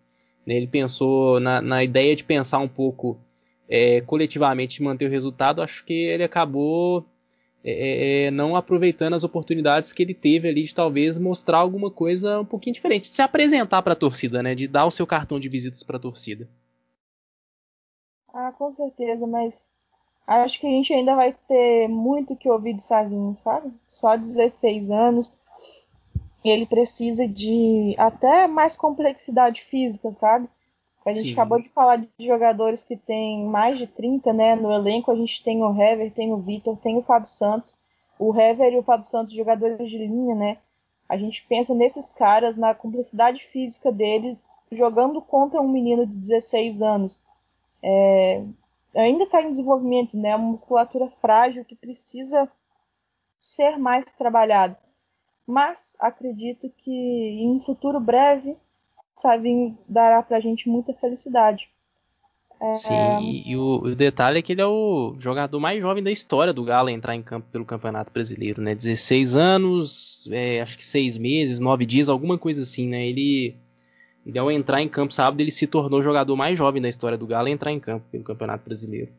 [0.45, 0.55] Né?
[0.55, 3.17] Ele pensou na, na ideia de pensar um pouco
[3.69, 7.05] é, coletivamente manter o resultado, acho que ele acabou
[7.63, 11.91] é, é, é, não aproveitando as oportunidades que ele teve ali de talvez mostrar alguma
[11.91, 14.55] coisa um pouquinho diferente, de se apresentar para a torcida, né?
[14.55, 16.47] De dar o seu cartão de visitas para a torcida.
[18.33, 19.69] Ah, com certeza, mas
[20.25, 23.73] acho que a gente ainda vai ter muito que ouvir de Savinho, sabe?
[23.85, 25.35] Só 16 anos.
[26.45, 30.47] Ele precisa de até mais complexidade física, sabe?
[31.07, 31.33] A gente Sim.
[31.33, 34.57] acabou de falar de jogadores que tem mais de 30, né?
[34.57, 37.77] No elenco a gente tem o Hever, tem o Vitor, tem o Fábio Santos.
[38.19, 40.57] O Hever e o Fábio Santos, jogadores de linha, né?
[41.07, 46.81] A gente pensa nesses caras, na complexidade física deles, jogando contra um menino de 16
[46.81, 47.21] anos.
[47.81, 48.43] É,
[48.93, 50.35] ainda está em desenvolvimento, né?
[50.35, 52.51] Uma musculatura frágil que precisa
[53.39, 54.75] ser mais trabalhado.
[55.45, 58.57] Mas acredito que em um futuro breve
[59.17, 61.69] sabe, dará pra gente muita felicidade.
[62.61, 62.75] É...
[62.75, 66.11] Sim, e, e o, o, detalhe é que ele é o jogador mais jovem da
[66.11, 68.73] história do Galo a entrar em campo pelo Campeonato Brasileiro, né?
[68.73, 73.07] 16 anos, é, acho que 6 meses, 9 dias, alguma coisa assim, né?
[73.07, 73.55] Ele,
[74.25, 77.17] ele, ao entrar em campo sábado, ele se tornou o jogador mais jovem da história
[77.17, 79.11] do Galo a entrar em campo pelo Campeonato Brasileiro.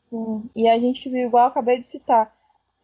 [0.00, 2.32] Sim, e a gente viu, igual eu acabei de citar,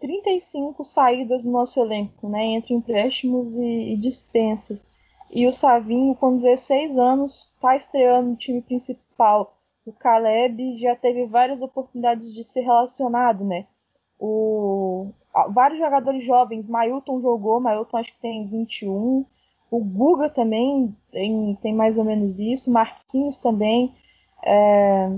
[0.01, 2.45] 35 saídas no nosso elenco, né?
[2.45, 4.87] Entre empréstimos e, e dispensas.
[5.31, 9.57] E o Savinho, com 16 anos, está estreando no time principal.
[9.85, 13.67] O Caleb já teve várias oportunidades de ser relacionado, né?
[14.19, 15.11] O,
[15.51, 19.25] vários jogadores jovens, Mailton jogou, Mailton acho que tem 21.
[19.71, 22.71] O Guga também tem, tem mais ou menos isso.
[22.71, 23.95] Marquinhos também.
[24.43, 25.09] É,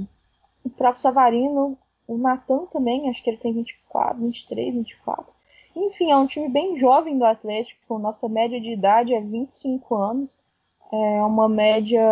[0.64, 1.78] o próprio Savarino.
[2.06, 5.32] O Natan também, acho que ele tem 24, 23, 24.
[5.74, 10.40] Enfim, é um time bem jovem do Atlético, nossa média de idade é 25 anos.
[10.92, 12.02] É uma média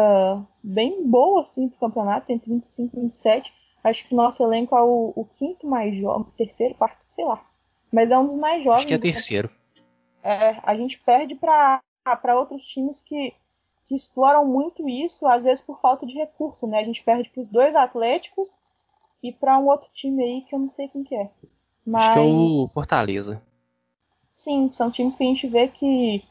[0.62, 3.52] bem boa assim para o campeonato, entre 25 e 27.
[3.82, 7.44] Acho que o nosso elenco é o, o quinto mais jovem, terceiro, quarto, sei lá.
[7.92, 8.78] Mas é um dos mais jovens.
[8.78, 9.50] Acho que é terceiro.
[10.22, 11.82] É, a gente perde para
[12.36, 13.34] outros times que,
[13.84, 16.78] que exploram muito isso, às vezes por falta de recurso, né?
[16.78, 18.59] A gente perde para os dois Atléticos
[19.22, 21.30] e para um outro time aí que eu não sei quem que é.
[21.84, 22.04] Mas...
[22.04, 23.42] Acho que é o Fortaleza.
[24.39, 26.24] Sim, são times que a gente vê que,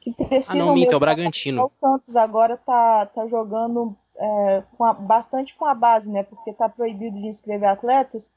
[0.00, 0.60] que precisam.
[0.62, 1.64] Ah, não, Mito, é o Bragantino.
[1.64, 6.22] O Santos agora tá, tá jogando é, com a, bastante com a base, né?
[6.22, 8.32] Porque tá proibido de inscrever atletas.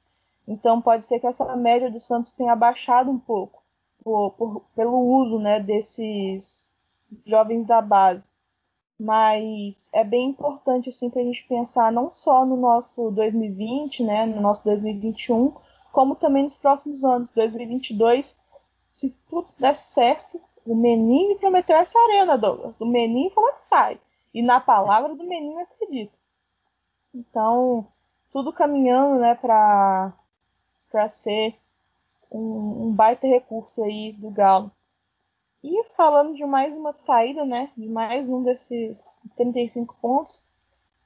[0.48, 3.62] Então pode ser que essa média do Santos tenha baixado um pouco
[4.04, 6.76] por, por, pelo uso né, desses
[7.24, 8.32] jovens da base.
[9.00, 14.26] Mas é bem importante assim, para a gente pensar não só no nosso 2020, né,
[14.26, 15.54] no nosso 2021,
[15.92, 17.32] como também nos próximos anos.
[17.32, 18.42] 2022
[18.94, 22.80] se tudo der certo, o Menino prometeu essa arena, Douglas.
[22.80, 24.00] O Menino falou que sai.
[24.32, 26.20] E na palavra do Menino eu acredito.
[27.12, 27.88] Então,
[28.30, 30.14] tudo caminhando, né, para
[30.92, 31.56] para ser
[32.32, 34.72] um, um, baita recurso aí do Galo.
[35.64, 40.46] E falando de mais uma saída, né, de mais um desses 35 pontos,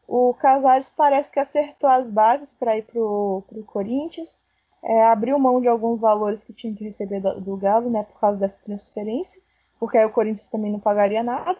[0.05, 4.41] o Casares parece que acertou as bases para ir pro, pro Corinthians
[4.87, 8.17] é, abriu mão de alguns valores que tinha que receber do, do Galo, né, por
[8.21, 9.41] causa dessa transferência,
[9.77, 11.59] porque aí o Corinthians também não pagaria nada.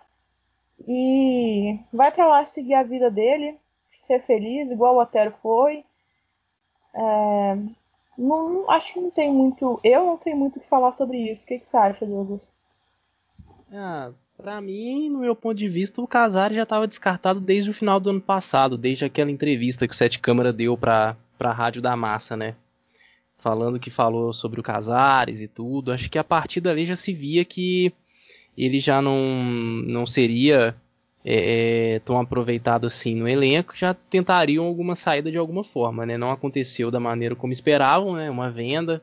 [0.88, 3.58] E vai para lá seguir a vida dele,
[3.90, 5.84] ser feliz, igual o Otero foi.
[6.94, 7.58] É,
[8.18, 9.78] não, acho que não tem muito.
[9.84, 11.44] Eu não tenho muito o que falar sobre isso.
[11.44, 12.54] O que, que você acha, Douglas?
[13.74, 17.74] Ah, para mim, no meu ponto de vista, o Casares já estava descartado desde o
[17.74, 21.82] final do ano passado, desde aquela entrevista que o Sete Câmara deu para a Rádio
[21.82, 22.56] da Massa, né?
[23.38, 25.92] Falando que falou sobre o Casares e tudo.
[25.92, 27.94] Acho que a partir dali já se via que
[28.58, 29.20] ele já não,
[29.86, 30.76] não seria
[31.24, 36.18] é, é, tão aproveitado assim no elenco, já tentariam alguma saída de alguma forma, né?
[36.18, 38.30] Não aconteceu da maneira como esperavam, né?
[38.30, 39.02] Uma venda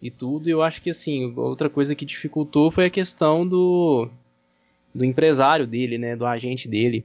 [0.00, 0.48] e tudo.
[0.48, 4.08] E eu acho que assim, outra coisa que dificultou foi a questão do,
[4.94, 6.16] do empresário dele, né?
[6.16, 7.04] Do agente dele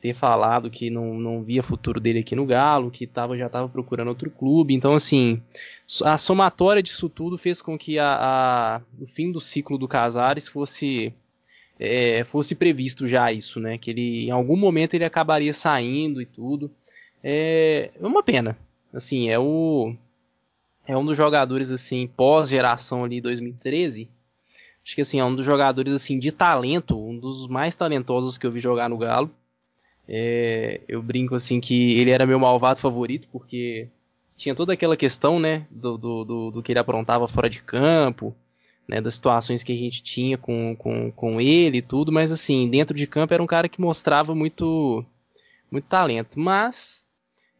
[0.00, 3.68] ter falado que não, não via futuro dele aqui no Galo, que tava, já estava
[3.68, 4.74] procurando outro clube.
[4.74, 5.42] Então, assim,
[6.04, 10.46] a somatória disso tudo fez com que a, a o fim do ciclo do Casares
[10.48, 11.14] fosse
[11.78, 13.78] é, fosse previsto já isso, né?
[13.78, 16.70] Que ele em algum momento ele acabaria saindo e tudo.
[17.22, 18.56] é, é uma pena.
[18.92, 19.94] Assim, é o
[20.86, 24.08] é um dos jogadores assim pós geração ali 2013.
[24.84, 28.46] Acho que assim é um dos jogadores assim de talento, um dos mais talentosos que
[28.46, 29.30] eu vi jogar no Galo.
[30.08, 33.88] É, eu brinco assim que ele era meu malvado favorito porque
[34.36, 38.34] tinha toda aquela questão, né, do, do, do, do que ele aprontava fora de campo,
[38.86, 42.68] né, das situações que a gente tinha com, com, com ele e tudo, mas assim,
[42.68, 45.04] dentro de campo era um cara que mostrava muito,
[45.70, 46.38] muito talento.
[46.38, 47.04] Mas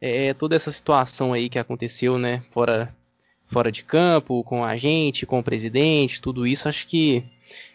[0.00, 2.94] é, toda essa situação aí que aconteceu, né, fora,
[3.46, 7.24] fora de campo, com a gente, com o presidente, tudo isso, acho que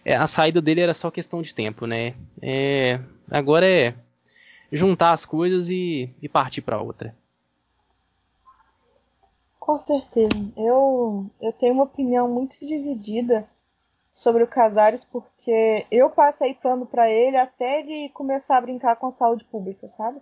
[0.06, 2.14] é, a saída dele era só questão de tempo, né?
[2.42, 3.00] É,
[3.30, 3.96] agora é
[4.72, 7.16] juntar as coisas e, e partir para outra.
[9.60, 10.30] Com certeza.
[10.58, 13.48] Eu, eu tenho uma opinião muito dividida
[14.14, 19.08] sobre o Casares, porque eu passei pano para ele até ele começar a brincar com
[19.08, 20.20] a saúde pública, sabe?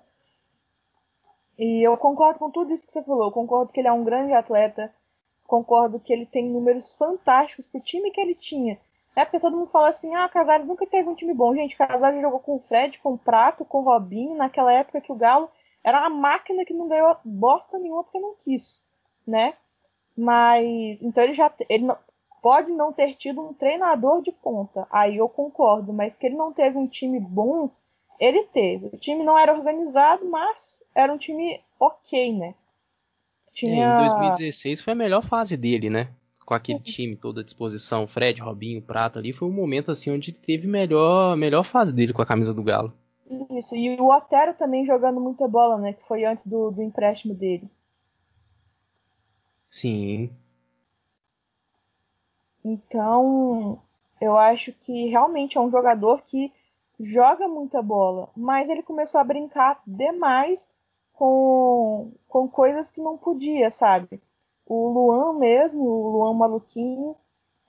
[1.58, 3.26] E eu concordo com tudo isso que você falou.
[3.26, 4.94] Eu concordo que ele é um grande atleta.
[5.46, 8.80] Concordo que ele tem números fantásticos pro time que ele tinha.
[9.16, 11.54] É porque todo mundo fala assim: ah, Casares nunca teve um time bom.
[11.56, 15.12] Gente, Casares jogou com o Fred, com o Prato, com o Robinho, naquela época que
[15.12, 15.50] o Galo
[15.84, 18.84] era uma máquina que não ganhou bosta nenhuma porque não quis
[19.30, 19.54] né?
[20.18, 21.98] Mas então ele já ele não,
[22.42, 26.52] pode não ter tido um treinador de ponta, aí eu concordo, mas que ele não
[26.52, 27.70] teve um time bom,
[28.20, 28.88] ele teve.
[28.88, 32.56] O time não era organizado, mas era um time ok, né?
[33.54, 34.02] Tinha...
[34.02, 36.10] É, em 2016 foi a melhor fase dele, né?
[36.50, 40.32] Com aquele time todo à disposição, Fred, Robinho, Prata ali, foi um momento assim onde
[40.32, 42.92] teve melhor melhor fase dele com a camisa do Galo.
[43.52, 45.94] Isso, e o Otero também jogando muita bola, né?
[45.94, 47.70] Que foi antes do, do empréstimo dele.
[49.70, 50.32] Sim.
[52.66, 53.80] Então,
[54.20, 56.52] eu acho que realmente é um jogador que
[57.00, 60.68] joga muita bola, mas ele começou a brincar demais
[61.14, 64.20] com, com coisas que não podia, sabe?
[64.70, 67.16] O Luan mesmo, o Luan maluquinho,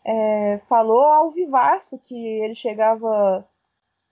[0.05, 3.49] é, falou ao vivaço que ele chegava.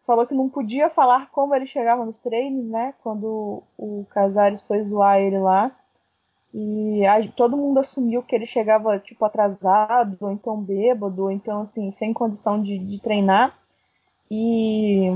[0.03, 2.95] Falou que não podia falar como ele chegava nos treinos, né?
[3.03, 5.71] Quando o Casares foi zoar ele lá.
[6.55, 11.61] E a, todo mundo assumiu que ele chegava, tipo, atrasado, ou então bêbado, ou então,
[11.61, 13.55] assim, sem condição de, de treinar.
[14.31, 15.11] E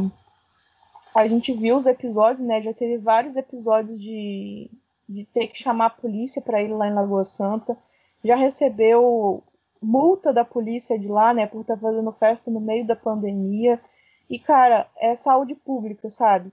[1.14, 2.60] a gente viu os episódios, né?
[2.60, 4.70] Já teve vários episódios de,
[5.12, 7.76] de ter que chamar a polícia para ir lá em Lagoa Santa.
[8.24, 9.42] Já recebeu
[9.80, 11.46] multa da polícia de lá, né?
[11.46, 13.80] Por estar tá fazendo festa no meio da pandemia.
[14.30, 16.52] E, cara, é saúde pública, sabe?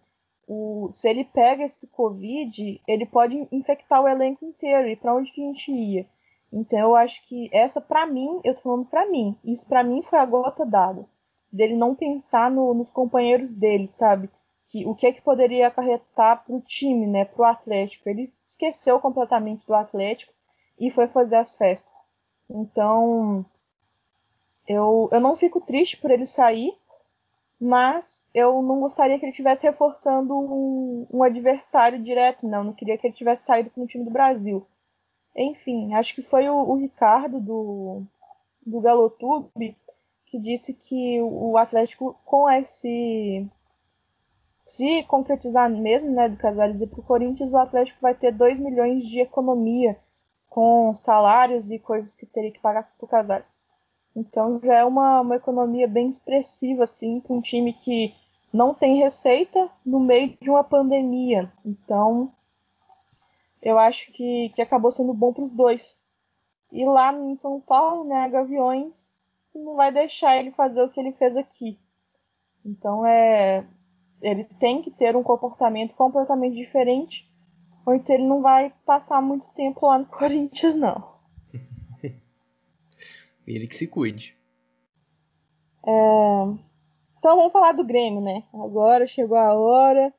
[0.50, 4.90] o, se ele pega esse Covid, ele pode infectar o elenco inteiro.
[4.90, 6.08] E para onde que a gente ia?
[6.52, 10.02] Então eu acho que essa, para mim, eu tô falando para mim, isso para mim
[10.02, 11.06] foi a gota d'água.
[11.54, 14.28] Dele não pensar no, nos companheiros dele, sabe?
[14.70, 17.26] Que, o que é que poderia acarretar pro time, né?
[17.26, 18.08] Pro Atlético.
[18.08, 20.34] Ele esqueceu completamente do Atlético
[20.80, 22.06] e foi fazer as festas.
[22.50, 23.46] Então,
[24.68, 26.78] eu, eu não fico triste por ele sair,
[27.60, 32.64] mas eu não gostaria que ele estivesse reforçando um, um, adversário direto, não.
[32.64, 34.66] Não queria que ele tivesse saído com o time do Brasil.
[35.36, 38.04] Enfim, acho que foi o, o Ricardo do,
[38.66, 39.76] do Galotube
[40.30, 43.48] que disse que o Atlético, com esse.
[44.70, 48.60] Se concretizar mesmo, né, do Casares e para o Corinthians, o Atlético vai ter 2
[48.60, 50.00] milhões de economia
[50.48, 53.56] com salários e coisas que teria que pagar para o Casares.
[54.16, 58.14] Então já é uma, uma economia bem expressiva, assim, para um time que
[58.54, 61.52] não tem receita no meio de uma pandemia.
[61.66, 62.32] Então
[63.64, 66.00] eu acho que, que acabou sendo bom para os dois.
[66.72, 71.14] E lá em São Paulo, né, Gaviões não vai deixar ele fazer o que ele
[71.14, 71.80] fez aqui.
[72.64, 73.66] Então é
[74.22, 77.30] ele tem que ter um comportamento completamente diferente,
[77.86, 81.16] ou então ele não vai passar muito tempo lá no Corinthians, não.
[83.48, 84.38] Ele que se cuide.
[85.86, 85.92] É...
[87.18, 88.44] Então vamos falar do Grêmio, né?
[88.54, 90.14] Agora chegou a hora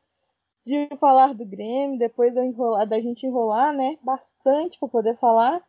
[0.66, 3.96] de falar do Grêmio, depois da, enrolar, da gente enrolar, né?
[4.02, 5.62] Bastante para poder falar.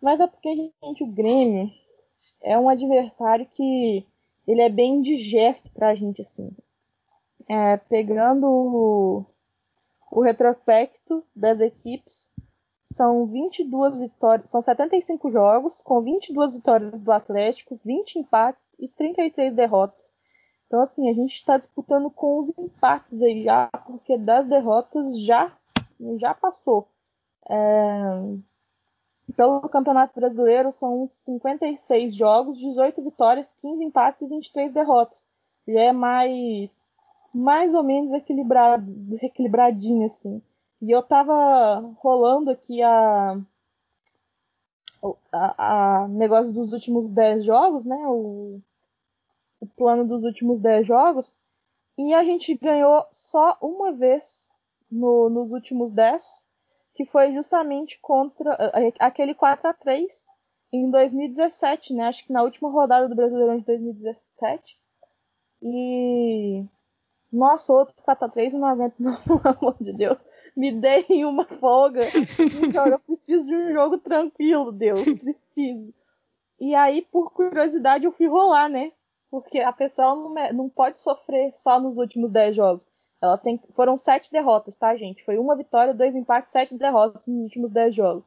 [0.00, 1.70] Mas é porque, gente, o Grêmio
[2.42, 4.06] é um adversário que
[4.46, 6.50] ele é bem indigesto pra gente, assim.
[7.52, 9.26] É, pegando o,
[10.12, 12.30] o retrospecto das equipes,
[12.80, 19.52] são 22 vitórias, são 75 jogos, com 22 vitórias do Atlético, 20 empates e 33
[19.52, 20.12] derrotas.
[20.68, 25.52] Então, assim, a gente está disputando com os empates aí já, porque das derrotas já,
[26.18, 26.88] já passou.
[27.48, 27.58] É...
[29.36, 35.28] Pelo Campeonato Brasileiro, são 56 jogos, 18 vitórias, 15 empates e 23 derrotas.
[35.66, 36.80] Já é mais,
[37.34, 38.90] mais ou menos equilibrado,
[39.22, 40.42] equilibradinho, assim.
[40.82, 43.38] E eu tava rolando aqui a,
[45.32, 47.98] a, a negócio dos últimos 10 jogos, né?
[48.06, 48.60] O,
[49.60, 51.36] o plano dos últimos 10 jogos.
[51.98, 54.50] E a gente ganhou só uma vez
[54.90, 56.46] no, nos últimos 10,
[56.94, 58.56] que foi justamente contra
[58.98, 60.26] aquele 4 a 3
[60.72, 62.04] em 2017, né?
[62.06, 64.78] Acho que na última rodada do Brasileirão de 2017.
[65.62, 66.64] E.
[67.32, 70.26] Nossa, outro 4x3 não aguento, não, pelo amor de Deus.
[70.56, 72.02] Me deem uma folga.
[72.90, 75.02] eu preciso de um jogo tranquilo, Deus.
[75.02, 75.94] Preciso.
[76.58, 78.92] E aí, por curiosidade, eu fui rolar, né?
[79.30, 82.88] Porque a pessoa não, não pode sofrer só nos últimos 10 jogos.
[83.22, 83.60] Ela tem.
[83.74, 85.22] Foram sete derrotas, tá, gente?
[85.22, 88.26] Foi uma vitória, dois empates, sete derrotas nos últimos 10 jogos.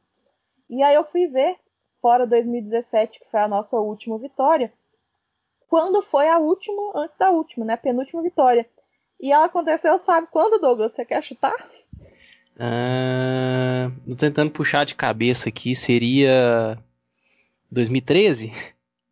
[0.70, 1.58] E aí eu fui ver
[2.02, 4.72] fora 2017, que foi a nossa última vitória,
[5.68, 7.74] quando foi a última, antes da última, né?
[7.74, 8.70] A penúltima vitória.
[9.24, 10.92] E ela aconteceu, sabe quando, Douglas?
[10.92, 11.56] Você quer chutar?
[12.58, 16.78] Uh, tô tentando puxar de cabeça aqui, seria
[17.72, 18.52] 2013?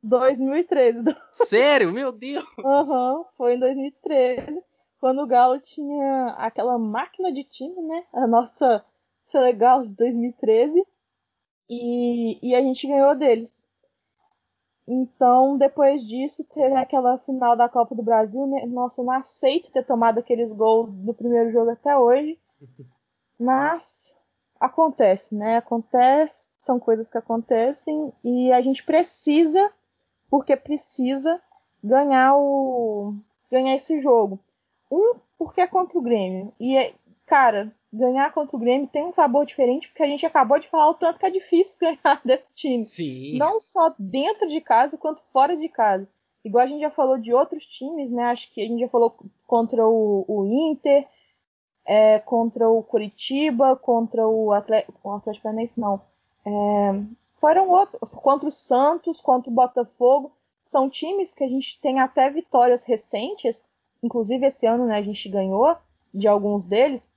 [0.04, 1.06] 2013.
[1.32, 1.94] Sério?
[1.94, 2.44] Meu Deus!
[2.60, 4.62] Aham, uhum, foi em 2013,
[5.00, 8.04] quando o Galo tinha aquela máquina de time, né?
[8.12, 8.84] A nossa
[9.24, 10.86] Selegal de 2013.
[11.70, 13.61] E, e a gente ganhou deles.
[14.88, 18.46] Então, depois disso, teve aquela final da Copa do Brasil.
[18.48, 18.66] Né?
[18.66, 22.40] Nossa, eu não aceito ter tomado aqueles gols do primeiro jogo até hoje.
[23.40, 24.18] Mas
[24.60, 25.58] acontece, né?
[25.58, 29.72] Acontece, são coisas que acontecem e a gente precisa,
[30.30, 31.42] porque precisa
[31.84, 33.16] ganhar o
[33.52, 34.40] ganhar esse jogo.
[34.92, 36.54] Um, porque é contra o Grêmio.
[36.60, 36.94] E,
[37.26, 40.90] cara, ganhar contra o Grêmio tem um sabor diferente, porque a gente acabou de falar
[40.90, 42.84] o tanto que é difícil ganhar desse time.
[42.84, 43.38] Sim.
[43.38, 46.08] Não só dentro de casa, quanto fora de casa.
[46.44, 48.24] Igual a gente já falou de outros times, né?
[48.24, 49.16] Acho que a gente já falou
[49.46, 51.08] contra o, o Inter,
[51.86, 56.02] é, contra o Curitiba, contra o Atlético, o Atlético Paranaense, não.
[56.46, 56.52] É,
[57.40, 60.32] foram outros, contra o Santos, contra o Botafogo.
[60.66, 63.64] São times que a gente tem até vitórias recentes,
[64.02, 65.76] inclusive esse ano né, a gente ganhou
[66.14, 67.12] de alguns deles,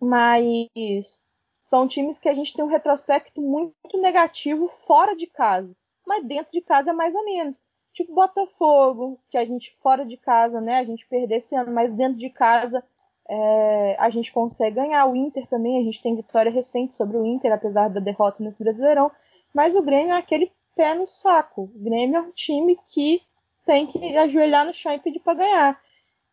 [0.00, 1.24] mas
[1.60, 5.70] são times que a gente tem um retrospecto muito negativo fora de casa,
[6.06, 7.62] mas dentro de casa é mais ou menos.
[7.92, 10.76] Tipo Botafogo, que a gente fora de casa, né?
[10.76, 12.82] A gente perdeu esse ano, mas dentro de casa
[13.28, 15.06] é, a gente consegue ganhar.
[15.06, 18.62] O Inter também, a gente tem vitória recente sobre o Inter, apesar da derrota nesse
[18.62, 19.10] Brasileirão.
[19.52, 21.62] Mas o Grêmio é aquele pé no saco.
[21.62, 23.20] O Grêmio é um time que
[23.66, 25.80] tem que ajoelhar no chão e pedir para ganhar.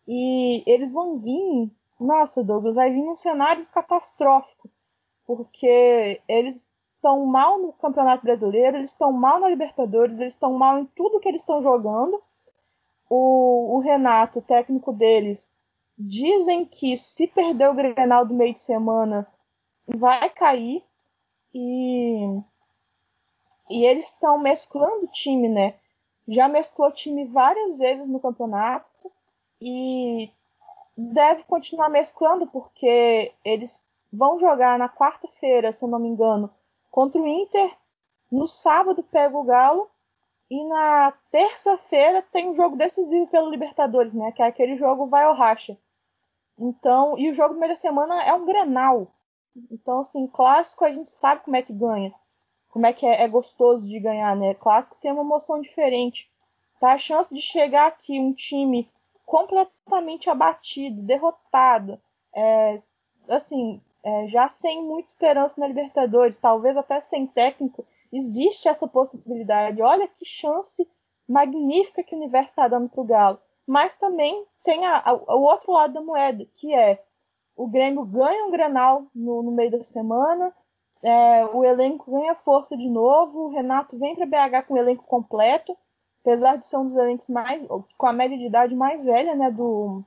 [0.08, 4.70] E eles vão vir nossa, Douglas, vai vir um cenário catastrófico,
[5.26, 10.80] porque eles estão mal no Campeonato Brasileiro, eles estão mal na Libertadores, eles estão mal
[10.80, 12.22] em tudo que eles estão jogando.
[13.10, 15.50] O, o, Renato, o técnico deles,
[15.98, 19.28] dizem que se perder o Grenal do meio de semana,
[19.88, 20.84] vai cair.
[21.54, 22.28] E,
[23.70, 25.76] e eles estão mesclando time, né?
[26.28, 29.10] Já mesclou time várias vezes no campeonato
[29.62, 30.30] e
[30.98, 36.50] deve continuar mesclando, porque eles vão jogar na quarta-feira, se eu não me engano,
[36.90, 37.72] contra o Inter.
[38.32, 39.90] No sábado pega o Galo.
[40.50, 44.32] E na terça-feira tem um jogo decisivo pelo Libertadores, né?
[44.32, 45.78] Que é aquele jogo vai ao racha.
[46.58, 49.08] Então, e o jogo do meio da semana é um Grenal.
[49.70, 52.14] Então, assim, clássico a gente sabe como é que ganha.
[52.70, 54.54] Como é que é, é gostoso de ganhar, né?
[54.54, 56.32] Clássico tem uma emoção diferente.
[56.80, 56.94] Tá?
[56.94, 58.90] A chance de chegar aqui um time
[59.28, 62.02] completamente abatido, derrotado,
[62.34, 62.78] é,
[63.28, 69.82] assim, é, já sem muita esperança na Libertadores, talvez até sem técnico, existe essa possibilidade.
[69.82, 70.90] Olha que chance
[71.28, 73.40] magnífica que o universo está dando para o Galo.
[73.68, 77.04] Mas também tem a, a, o outro lado da moeda, que é
[77.54, 80.56] o Grêmio ganha um Grenal no, no meio da semana,
[81.04, 85.04] é, o elenco ganha força de novo, o Renato vem para BH com o elenco
[85.04, 85.76] completo,
[86.28, 87.66] apesar de ser um dos elencos mais,
[87.98, 90.04] com a média de idade mais velha né, do,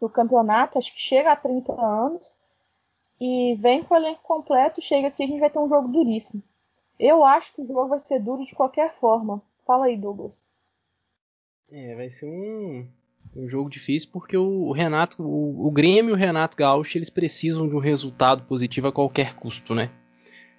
[0.00, 2.36] do campeonato, acho que chega a 30 anos,
[3.20, 6.40] e vem com o elenco completo, chega aqui a gente vai ter um jogo duríssimo.
[6.98, 9.42] Eu acho que o jogo vai ser duro de qualquer forma.
[9.66, 10.46] Fala aí, Douglas.
[11.72, 12.86] É, vai ser um,
[13.34, 17.68] um jogo difícil porque o, Renato, o, o Grêmio e o Renato Gaúcho, eles precisam
[17.68, 19.90] de um resultado positivo a qualquer custo, né?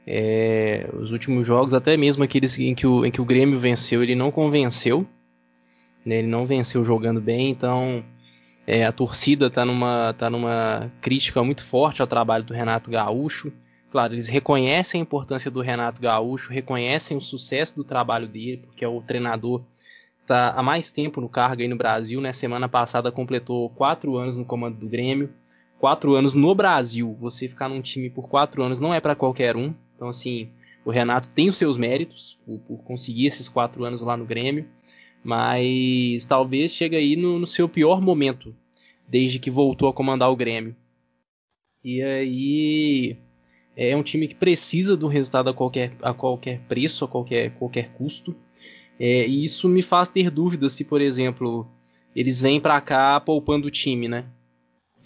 [0.09, 4.01] É, os últimos jogos, até mesmo aqueles em que, o, em que o Grêmio venceu,
[4.01, 5.05] ele não convenceu.
[6.05, 8.01] Né, ele não venceu jogando bem, então
[8.65, 13.51] é, a torcida está numa, tá numa crítica muito forte ao trabalho do Renato Gaúcho.
[13.91, 18.85] Claro, eles reconhecem a importância do Renato Gaúcho, reconhecem o sucesso do trabalho dele, porque
[18.85, 19.61] é o treinador
[20.21, 22.21] está há mais tempo no cargo aí no Brasil.
[22.21, 22.31] Né?
[22.31, 25.29] Semana passada completou quatro anos no comando do Grêmio
[25.79, 29.55] quatro anos no Brasil, você ficar num time por quatro anos não é para qualquer
[29.55, 29.73] um.
[29.97, 30.49] Então, assim,
[30.85, 34.67] o Renato tem os seus méritos por, por, conseguir esses quatro anos lá no Grêmio,
[35.23, 38.55] mas talvez chegue aí no, no seu pior momento
[39.09, 40.75] desde que voltou a comandar o Grêmio.
[41.83, 43.17] E aí
[43.75, 47.89] é um time que precisa do resultado a qualquer, a qualquer preço, a qualquer, qualquer
[47.93, 48.35] custo.
[48.99, 51.67] É, e isso me faz ter dúvidas se, por exemplo,
[52.15, 54.25] eles vêm para cá poupando o time, né?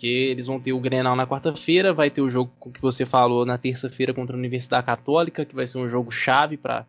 [0.02, 3.46] Porque eles vão ter o Grenal na quarta-feira, vai ter o jogo que você falou
[3.46, 6.88] na terça-feira contra a Universidade Católica, que vai ser um jogo chave para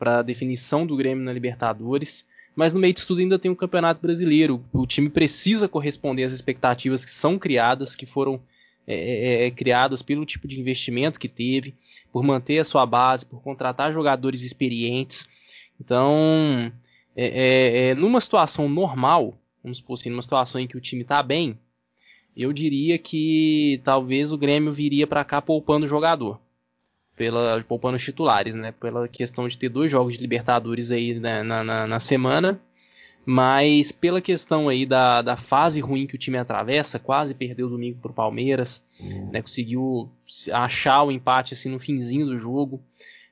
[0.00, 2.24] a definição do Grêmio na Libertadores.
[2.54, 4.64] Mas no meio disso tudo ainda tem o Campeonato Brasileiro.
[4.72, 8.40] O time precisa corresponder às expectativas que são criadas, que foram
[8.86, 11.74] é, é, é, criadas pelo tipo de investimento que teve,
[12.12, 15.28] por manter a sua base, por contratar jogadores experientes.
[15.80, 16.72] Então,
[17.16, 21.02] é, é, é numa situação normal, vamos supor assim, numa situação em que o time
[21.02, 21.58] está bem,
[22.36, 26.40] eu diria que talvez o Grêmio viria para cá poupando o jogador.
[27.16, 28.72] Pela, poupando os titulares, né?
[28.72, 32.60] Pela questão de ter dois jogos de Libertadores aí né, na, na, na semana
[33.26, 37.98] mas pela questão aí da, da fase ruim que o time atravessa, quase perdeu domingo
[38.00, 39.30] para o Palmeiras, uhum.
[39.32, 40.10] né, conseguiu
[40.52, 42.82] achar o empate assim no finzinho do jogo.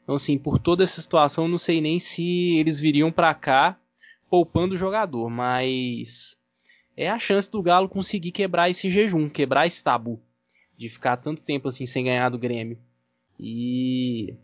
[0.02, 3.76] Então assim, por toda essa situação, não sei nem se eles viriam para cá
[4.30, 6.38] poupando o jogador, mas
[7.02, 10.20] é a chance do Galo conseguir quebrar esse jejum, quebrar esse tabu
[10.76, 12.78] de ficar tanto tempo assim sem ganhar do Grêmio.
[13.38, 14.34] E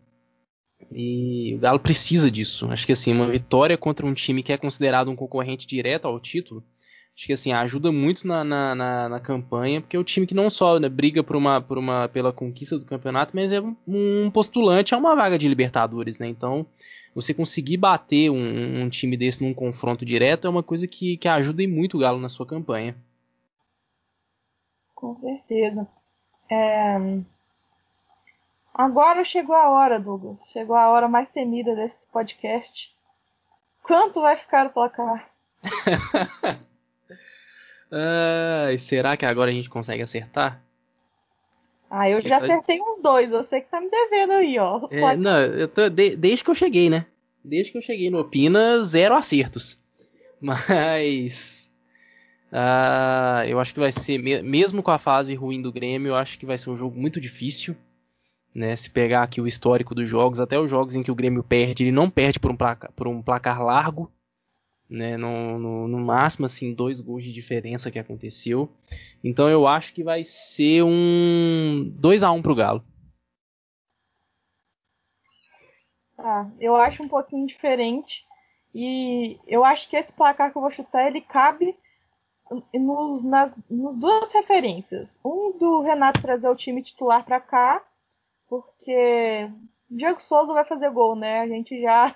[0.93, 2.67] e o Galo precisa disso.
[2.71, 6.21] Acho que assim, uma vitória contra um time que é considerado um concorrente direto ao
[6.21, 6.65] título,
[7.15, 10.35] acho que assim, ajuda muito na, na, na, na campanha, porque é o time que
[10.35, 14.31] não só né, briga por uma, por uma, pela conquista do campeonato, mas é um
[14.31, 16.29] postulante a uma vaga de Libertadores, né?
[16.29, 16.65] Então,
[17.21, 21.29] você conseguir bater um, um time desse num confronto direto é uma coisa que, que
[21.29, 22.97] ajuda muito o Galo na sua campanha.
[24.95, 25.87] Com certeza.
[26.51, 26.99] É,
[28.79, 30.51] Agora chegou a hora, Douglas.
[30.53, 32.95] Chegou a hora mais temida desse podcast.
[33.83, 35.29] Quanto vai ficar o placar?
[37.91, 40.63] ah, será que agora a gente consegue acertar?
[41.91, 43.33] Ah, eu já acertei uns dois.
[43.33, 44.81] Eu sei que tá me devendo aí, ó.
[44.91, 47.07] É, não, eu tô, de, desde que eu cheguei, né?
[47.43, 49.81] Desde que eu cheguei no Opina, zero acertos.
[50.41, 51.71] Mas.
[52.53, 56.39] Ah, eu acho que vai ser, mesmo com a fase ruim do Grêmio, eu acho
[56.39, 57.77] que vai ser um jogo muito difícil.
[58.55, 61.45] Né, se pegar aqui o histórico dos jogos, até os jogos em que o Grêmio
[61.45, 62.57] perde, ele não perde por um
[62.97, 64.11] por um placar largo,
[64.89, 68.71] né, no, no, no, máximo assim dois gols de diferença que aconteceu.
[69.23, 72.85] Então eu acho que vai ser um 2 a 1 pro Galo.
[76.17, 78.27] Ah, eu acho um pouquinho diferente
[78.75, 81.77] e eu acho que esse placar que eu vou chutar ele cabe
[82.75, 85.21] nos, nas nos duas referências.
[85.25, 87.85] Um do Renato trazer o time titular para cá
[88.49, 89.51] porque
[89.91, 91.41] Diego Souza vai fazer gol, né?
[91.41, 92.15] A gente já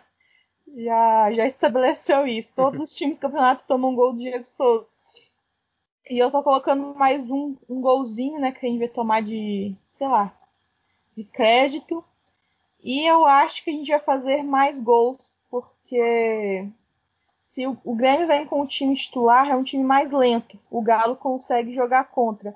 [0.77, 2.55] já, já estabeleceu isso.
[2.55, 4.87] Todos os times do campeonato tomam gol do Diego Souza.
[6.09, 8.53] E eu tô colocando mais um, um golzinho, né?
[8.53, 10.37] Que a gente vai tomar de, sei lá,
[11.17, 12.05] de crédito.
[12.83, 16.69] E eu acho que a gente vai fazer mais gols, porque
[17.41, 20.59] se o, o Grêmio vem com o time titular, é um time mais lento.
[20.71, 22.55] O Galo consegue jogar contra.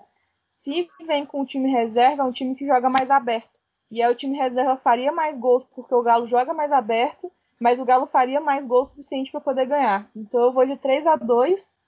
[0.50, 3.60] Se vem com o time reserva, é um time que joga mais aberto.
[3.90, 7.80] E aí o time reserva faria mais gols porque o Galo joga mais aberto, mas
[7.80, 10.08] o Galo faria mais gols suficiente para poder ganhar.
[10.14, 11.78] Então eu vou de 3 a 2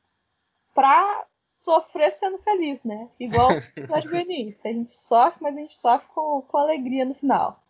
[0.74, 3.08] para sofrer sendo feliz, né?
[3.18, 3.48] Igual
[3.88, 4.64] nas juvenis.
[4.64, 7.60] A gente sofre, mas a gente sofre com, com alegria no final.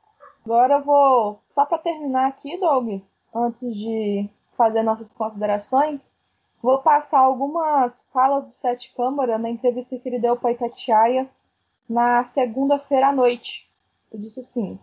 [0.44, 3.02] Agora eu vou, só para terminar aqui, Doug,
[3.34, 6.12] antes de fazer nossas considerações,
[6.62, 11.28] vou passar algumas falas do Sete Câmara na entrevista que ele deu para Itatiaia
[11.88, 13.68] na segunda-feira à noite.
[14.12, 14.78] Eu disse assim: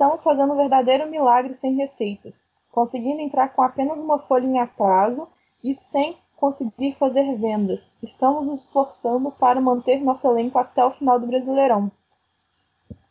[0.00, 5.28] Estamos fazendo um verdadeiro milagre sem receitas, conseguindo entrar com apenas uma folha em atraso
[5.62, 7.92] e sem conseguir fazer vendas.
[8.02, 11.92] Estamos nos esforçando para manter nosso elenco até o final do Brasileirão.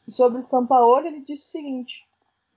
[0.07, 2.07] Sobre o Sampaoli, ele disse o seguinte: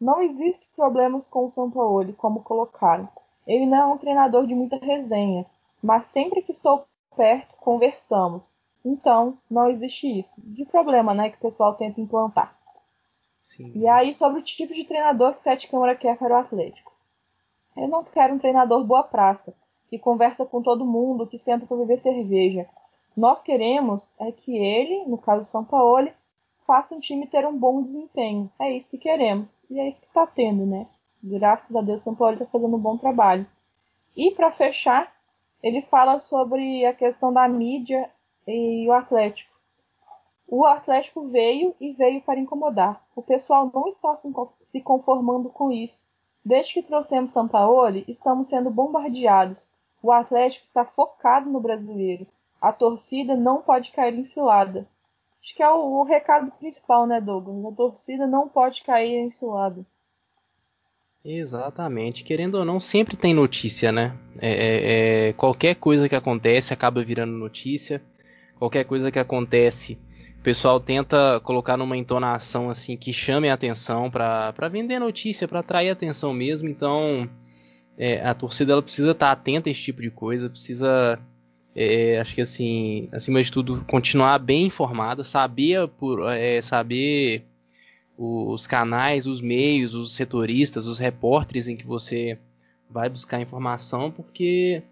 [0.01, 3.07] Não existe problemas com o Sampaoli, como colocaram.
[3.47, 5.45] Ele não é um treinador de muita resenha,
[5.83, 8.55] mas sempre que estou perto, conversamos.
[8.83, 10.41] Então, não existe isso.
[10.43, 12.62] De problema, né, que o pessoal tenta implantar.
[13.57, 13.71] Sim.
[13.75, 16.91] E aí, sobre o tipo de treinador que Sete Câmara quer para o Atlético.
[17.77, 19.55] Eu não quero um treinador boa praça,
[19.89, 22.67] que conversa com todo mundo, que senta para beber cerveja.
[23.15, 26.09] Nós queremos é que ele, no caso São Paulo,
[26.67, 28.51] faça um time ter um bom desempenho.
[28.59, 29.67] É isso que queremos.
[29.71, 30.87] E é isso que está tendo, né?
[31.23, 33.47] Graças a Deus, São Paulo está fazendo um bom trabalho.
[34.17, 35.15] E para fechar,
[35.63, 38.11] ele fala sobre a questão da mídia
[38.47, 39.53] e o Atlético.
[40.55, 43.03] O Atlético veio e veio para incomodar.
[43.17, 44.15] O pessoal não está
[44.69, 46.07] se conformando com isso.
[46.45, 49.73] Desde que trouxemos Sampaoli, estamos sendo bombardeados.
[50.03, 52.27] O Atlético está focado no brasileiro.
[52.61, 54.87] A torcida não pode cair em cilada.
[55.43, 57.73] Acho que é o, o recado principal, né, Douglas?
[57.73, 59.87] A torcida não pode cair em cilada.
[61.25, 62.25] Exatamente.
[62.25, 64.15] Querendo ou não, sempre tem notícia, né?
[64.39, 68.03] É, é, é, qualquer coisa que acontece acaba virando notícia.
[68.59, 69.99] Qualquer coisa que acontece
[70.43, 75.61] o pessoal tenta colocar numa entonação assim que chame a atenção para vender notícia, para
[75.61, 76.69] atrair atenção mesmo.
[76.69, 77.31] Então
[77.97, 81.17] é, a torcida ela precisa estar tá atenta a esse tipo de coisa, precisa,
[81.77, 87.45] é, acho que assim, acima de tudo, continuar bem informada, saber por é, saber
[88.19, 92.37] os canais, os meios, os setoristas, os repórteres em que você
[92.91, 94.83] vai buscar informação, porque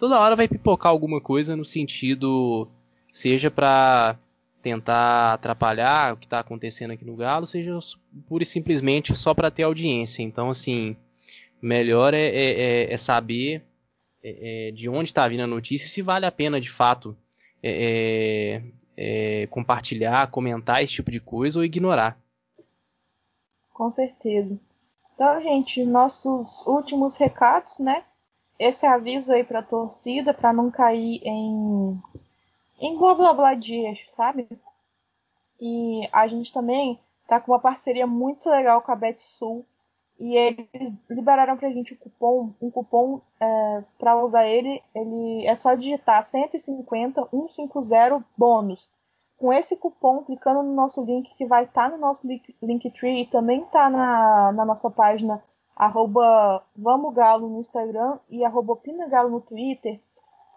[0.00, 2.66] toda hora vai pipocar alguma coisa no sentido
[3.12, 4.18] seja para
[4.62, 7.78] tentar atrapalhar o que está acontecendo aqui no Galo, seja
[8.28, 10.22] pura e simplesmente só para ter audiência.
[10.22, 10.96] Então, assim,
[11.60, 13.62] melhor é, é, é, é saber
[14.22, 17.16] é, é de onde está vindo a notícia e se vale a pena de fato
[17.62, 18.62] é,
[19.50, 22.18] compartilhar, comentar esse tipo de coisa ou ignorar.
[23.72, 24.58] Com certeza.
[25.14, 28.04] Então, gente, nossos últimos recados, né?
[28.58, 32.00] Esse aviso aí para a torcida para não cair em
[32.78, 34.48] em blá blá blá eixo, sabe?
[35.60, 39.66] E a gente também tá com uma parceria muito legal com a BetSul
[40.18, 45.54] e eles liberaram pra gente um cupom, um cupom é, para usar ele, ele é
[45.54, 48.90] só digitar 150 150 bônus.
[49.36, 53.22] Com esse cupom, clicando no nosso link que vai estar tá no nosso link, Linktree
[53.22, 55.42] e também tá na, na nossa página
[55.76, 60.00] arroba Vamos Galo no Instagram e arroba Pinagalo no Twitter,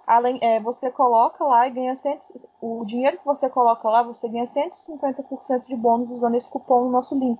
[0.06, 2.26] além, é, você coloca lá e ganha cento,
[2.62, 6.91] o dinheiro que você coloca lá, você ganha 150% de bônus usando esse cupom no
[6.91, 7.39] nosso link.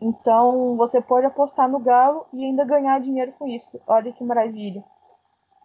[0.00, 3.80] Então você pode apostar no Galo e ainda ganhar dinheiro com isso.
[3.86, 4.84] Olha que maravilha.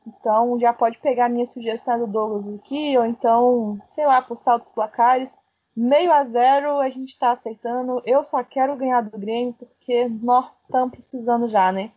[0.05, 4.55] Então já pode pegar a minha sugestão do Douglas aqui, ou então, sei lá, apostar
[4.55, 5.37] outros placares.
[5.75, 8.01] Meio a zero a gente está aceitando.
[8.05, 11.91] Eu só quero ganhar do Grêmio porque nós estamos precisando já, né?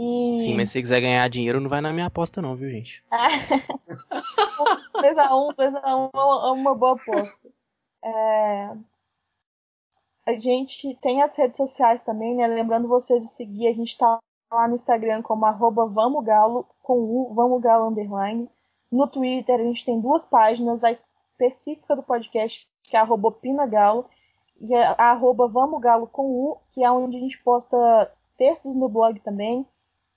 [0.00, 0.40] E...
[0.42, 3.02] Sim, mas se você quiser ganhar dinheiro, não vai na minha aposta, não, viu, gente?
[4.94, 7.36] 2x1, 2x1 é uma boa aposta.
[8.04, 8.76] É...
[10.24, 12.46] A gente tem as redes sociais também, né?
[12.46, 14.20] Lembrando vocês de seguir, a gente tá
[14.52, 16.24] lá no Instagram como arroba Vamos
[16.80, 18.48] com o Vamos Galo Underline.
[18.92, 24.06] No Twitter a gente tem duas páginas, a específica do podcast, que é arroba Pinagalo,
[24.60, 27.76] e a arroba Vamos Galo com U, que é onde a gente posta
[28.36, 29.66] textos no blog também.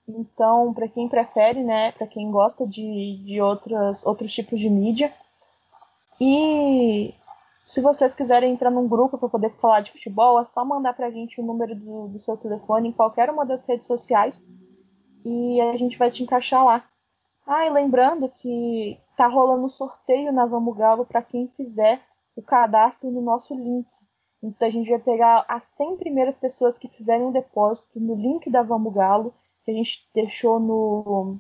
[0.08, 5.14] Então, para quem prefere, né, para quem gosta de, de outras, outros tipos de mídia.
[6.20, 7.14] E
[7.68, 11.08] se vocês quiserem entrar num grupo para poder falar de futebol, é só mandar para
[11.08, 14.44] a gente o número do, do seu telefone em qualquer uma das redes sociais
[15.24, 16.84] e a gente vai te encaixar lá.
[17.46, 22.02] Ah, e lembrando que tá rolando sorteio na Vamos Galo para quem fizer
[22.36, 23.88] o cadastro no nosso link.
[24.44, 28.50] Então a gente vai pegar as 100 primeiras pessoas que fizerem um depósito no link
[28.50, 29.34] da Vamos Galo
[29.64, 31.38] que a gente deixou no,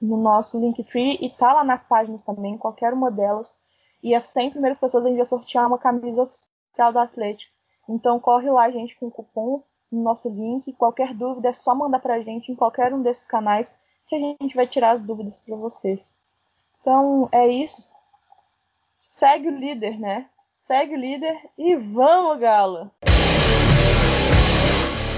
[0.00, 3.56] no nosso Linktree e tá lá nas páginas também, qualquer uma delas.
[4.02, 7.52] E as 100 primeiras pessoas a gente vai sortear uma camisa oficial do Atlético.
[7.88, 10.72] Então corre lá, gente, com o cupom no nosso link.
[10.74, 13.74] Qualquer dúvida é só mandar pra gente em qualquer um desses canais
[14.06, 16.18] que a gente vai tirar as dúvidas para vocês.
[16.80, 17.90] Então é isso.
[18.98, 20.28] Segue o líder, né?
[20.40, 22.90] Segue o líder e vamos, Galo!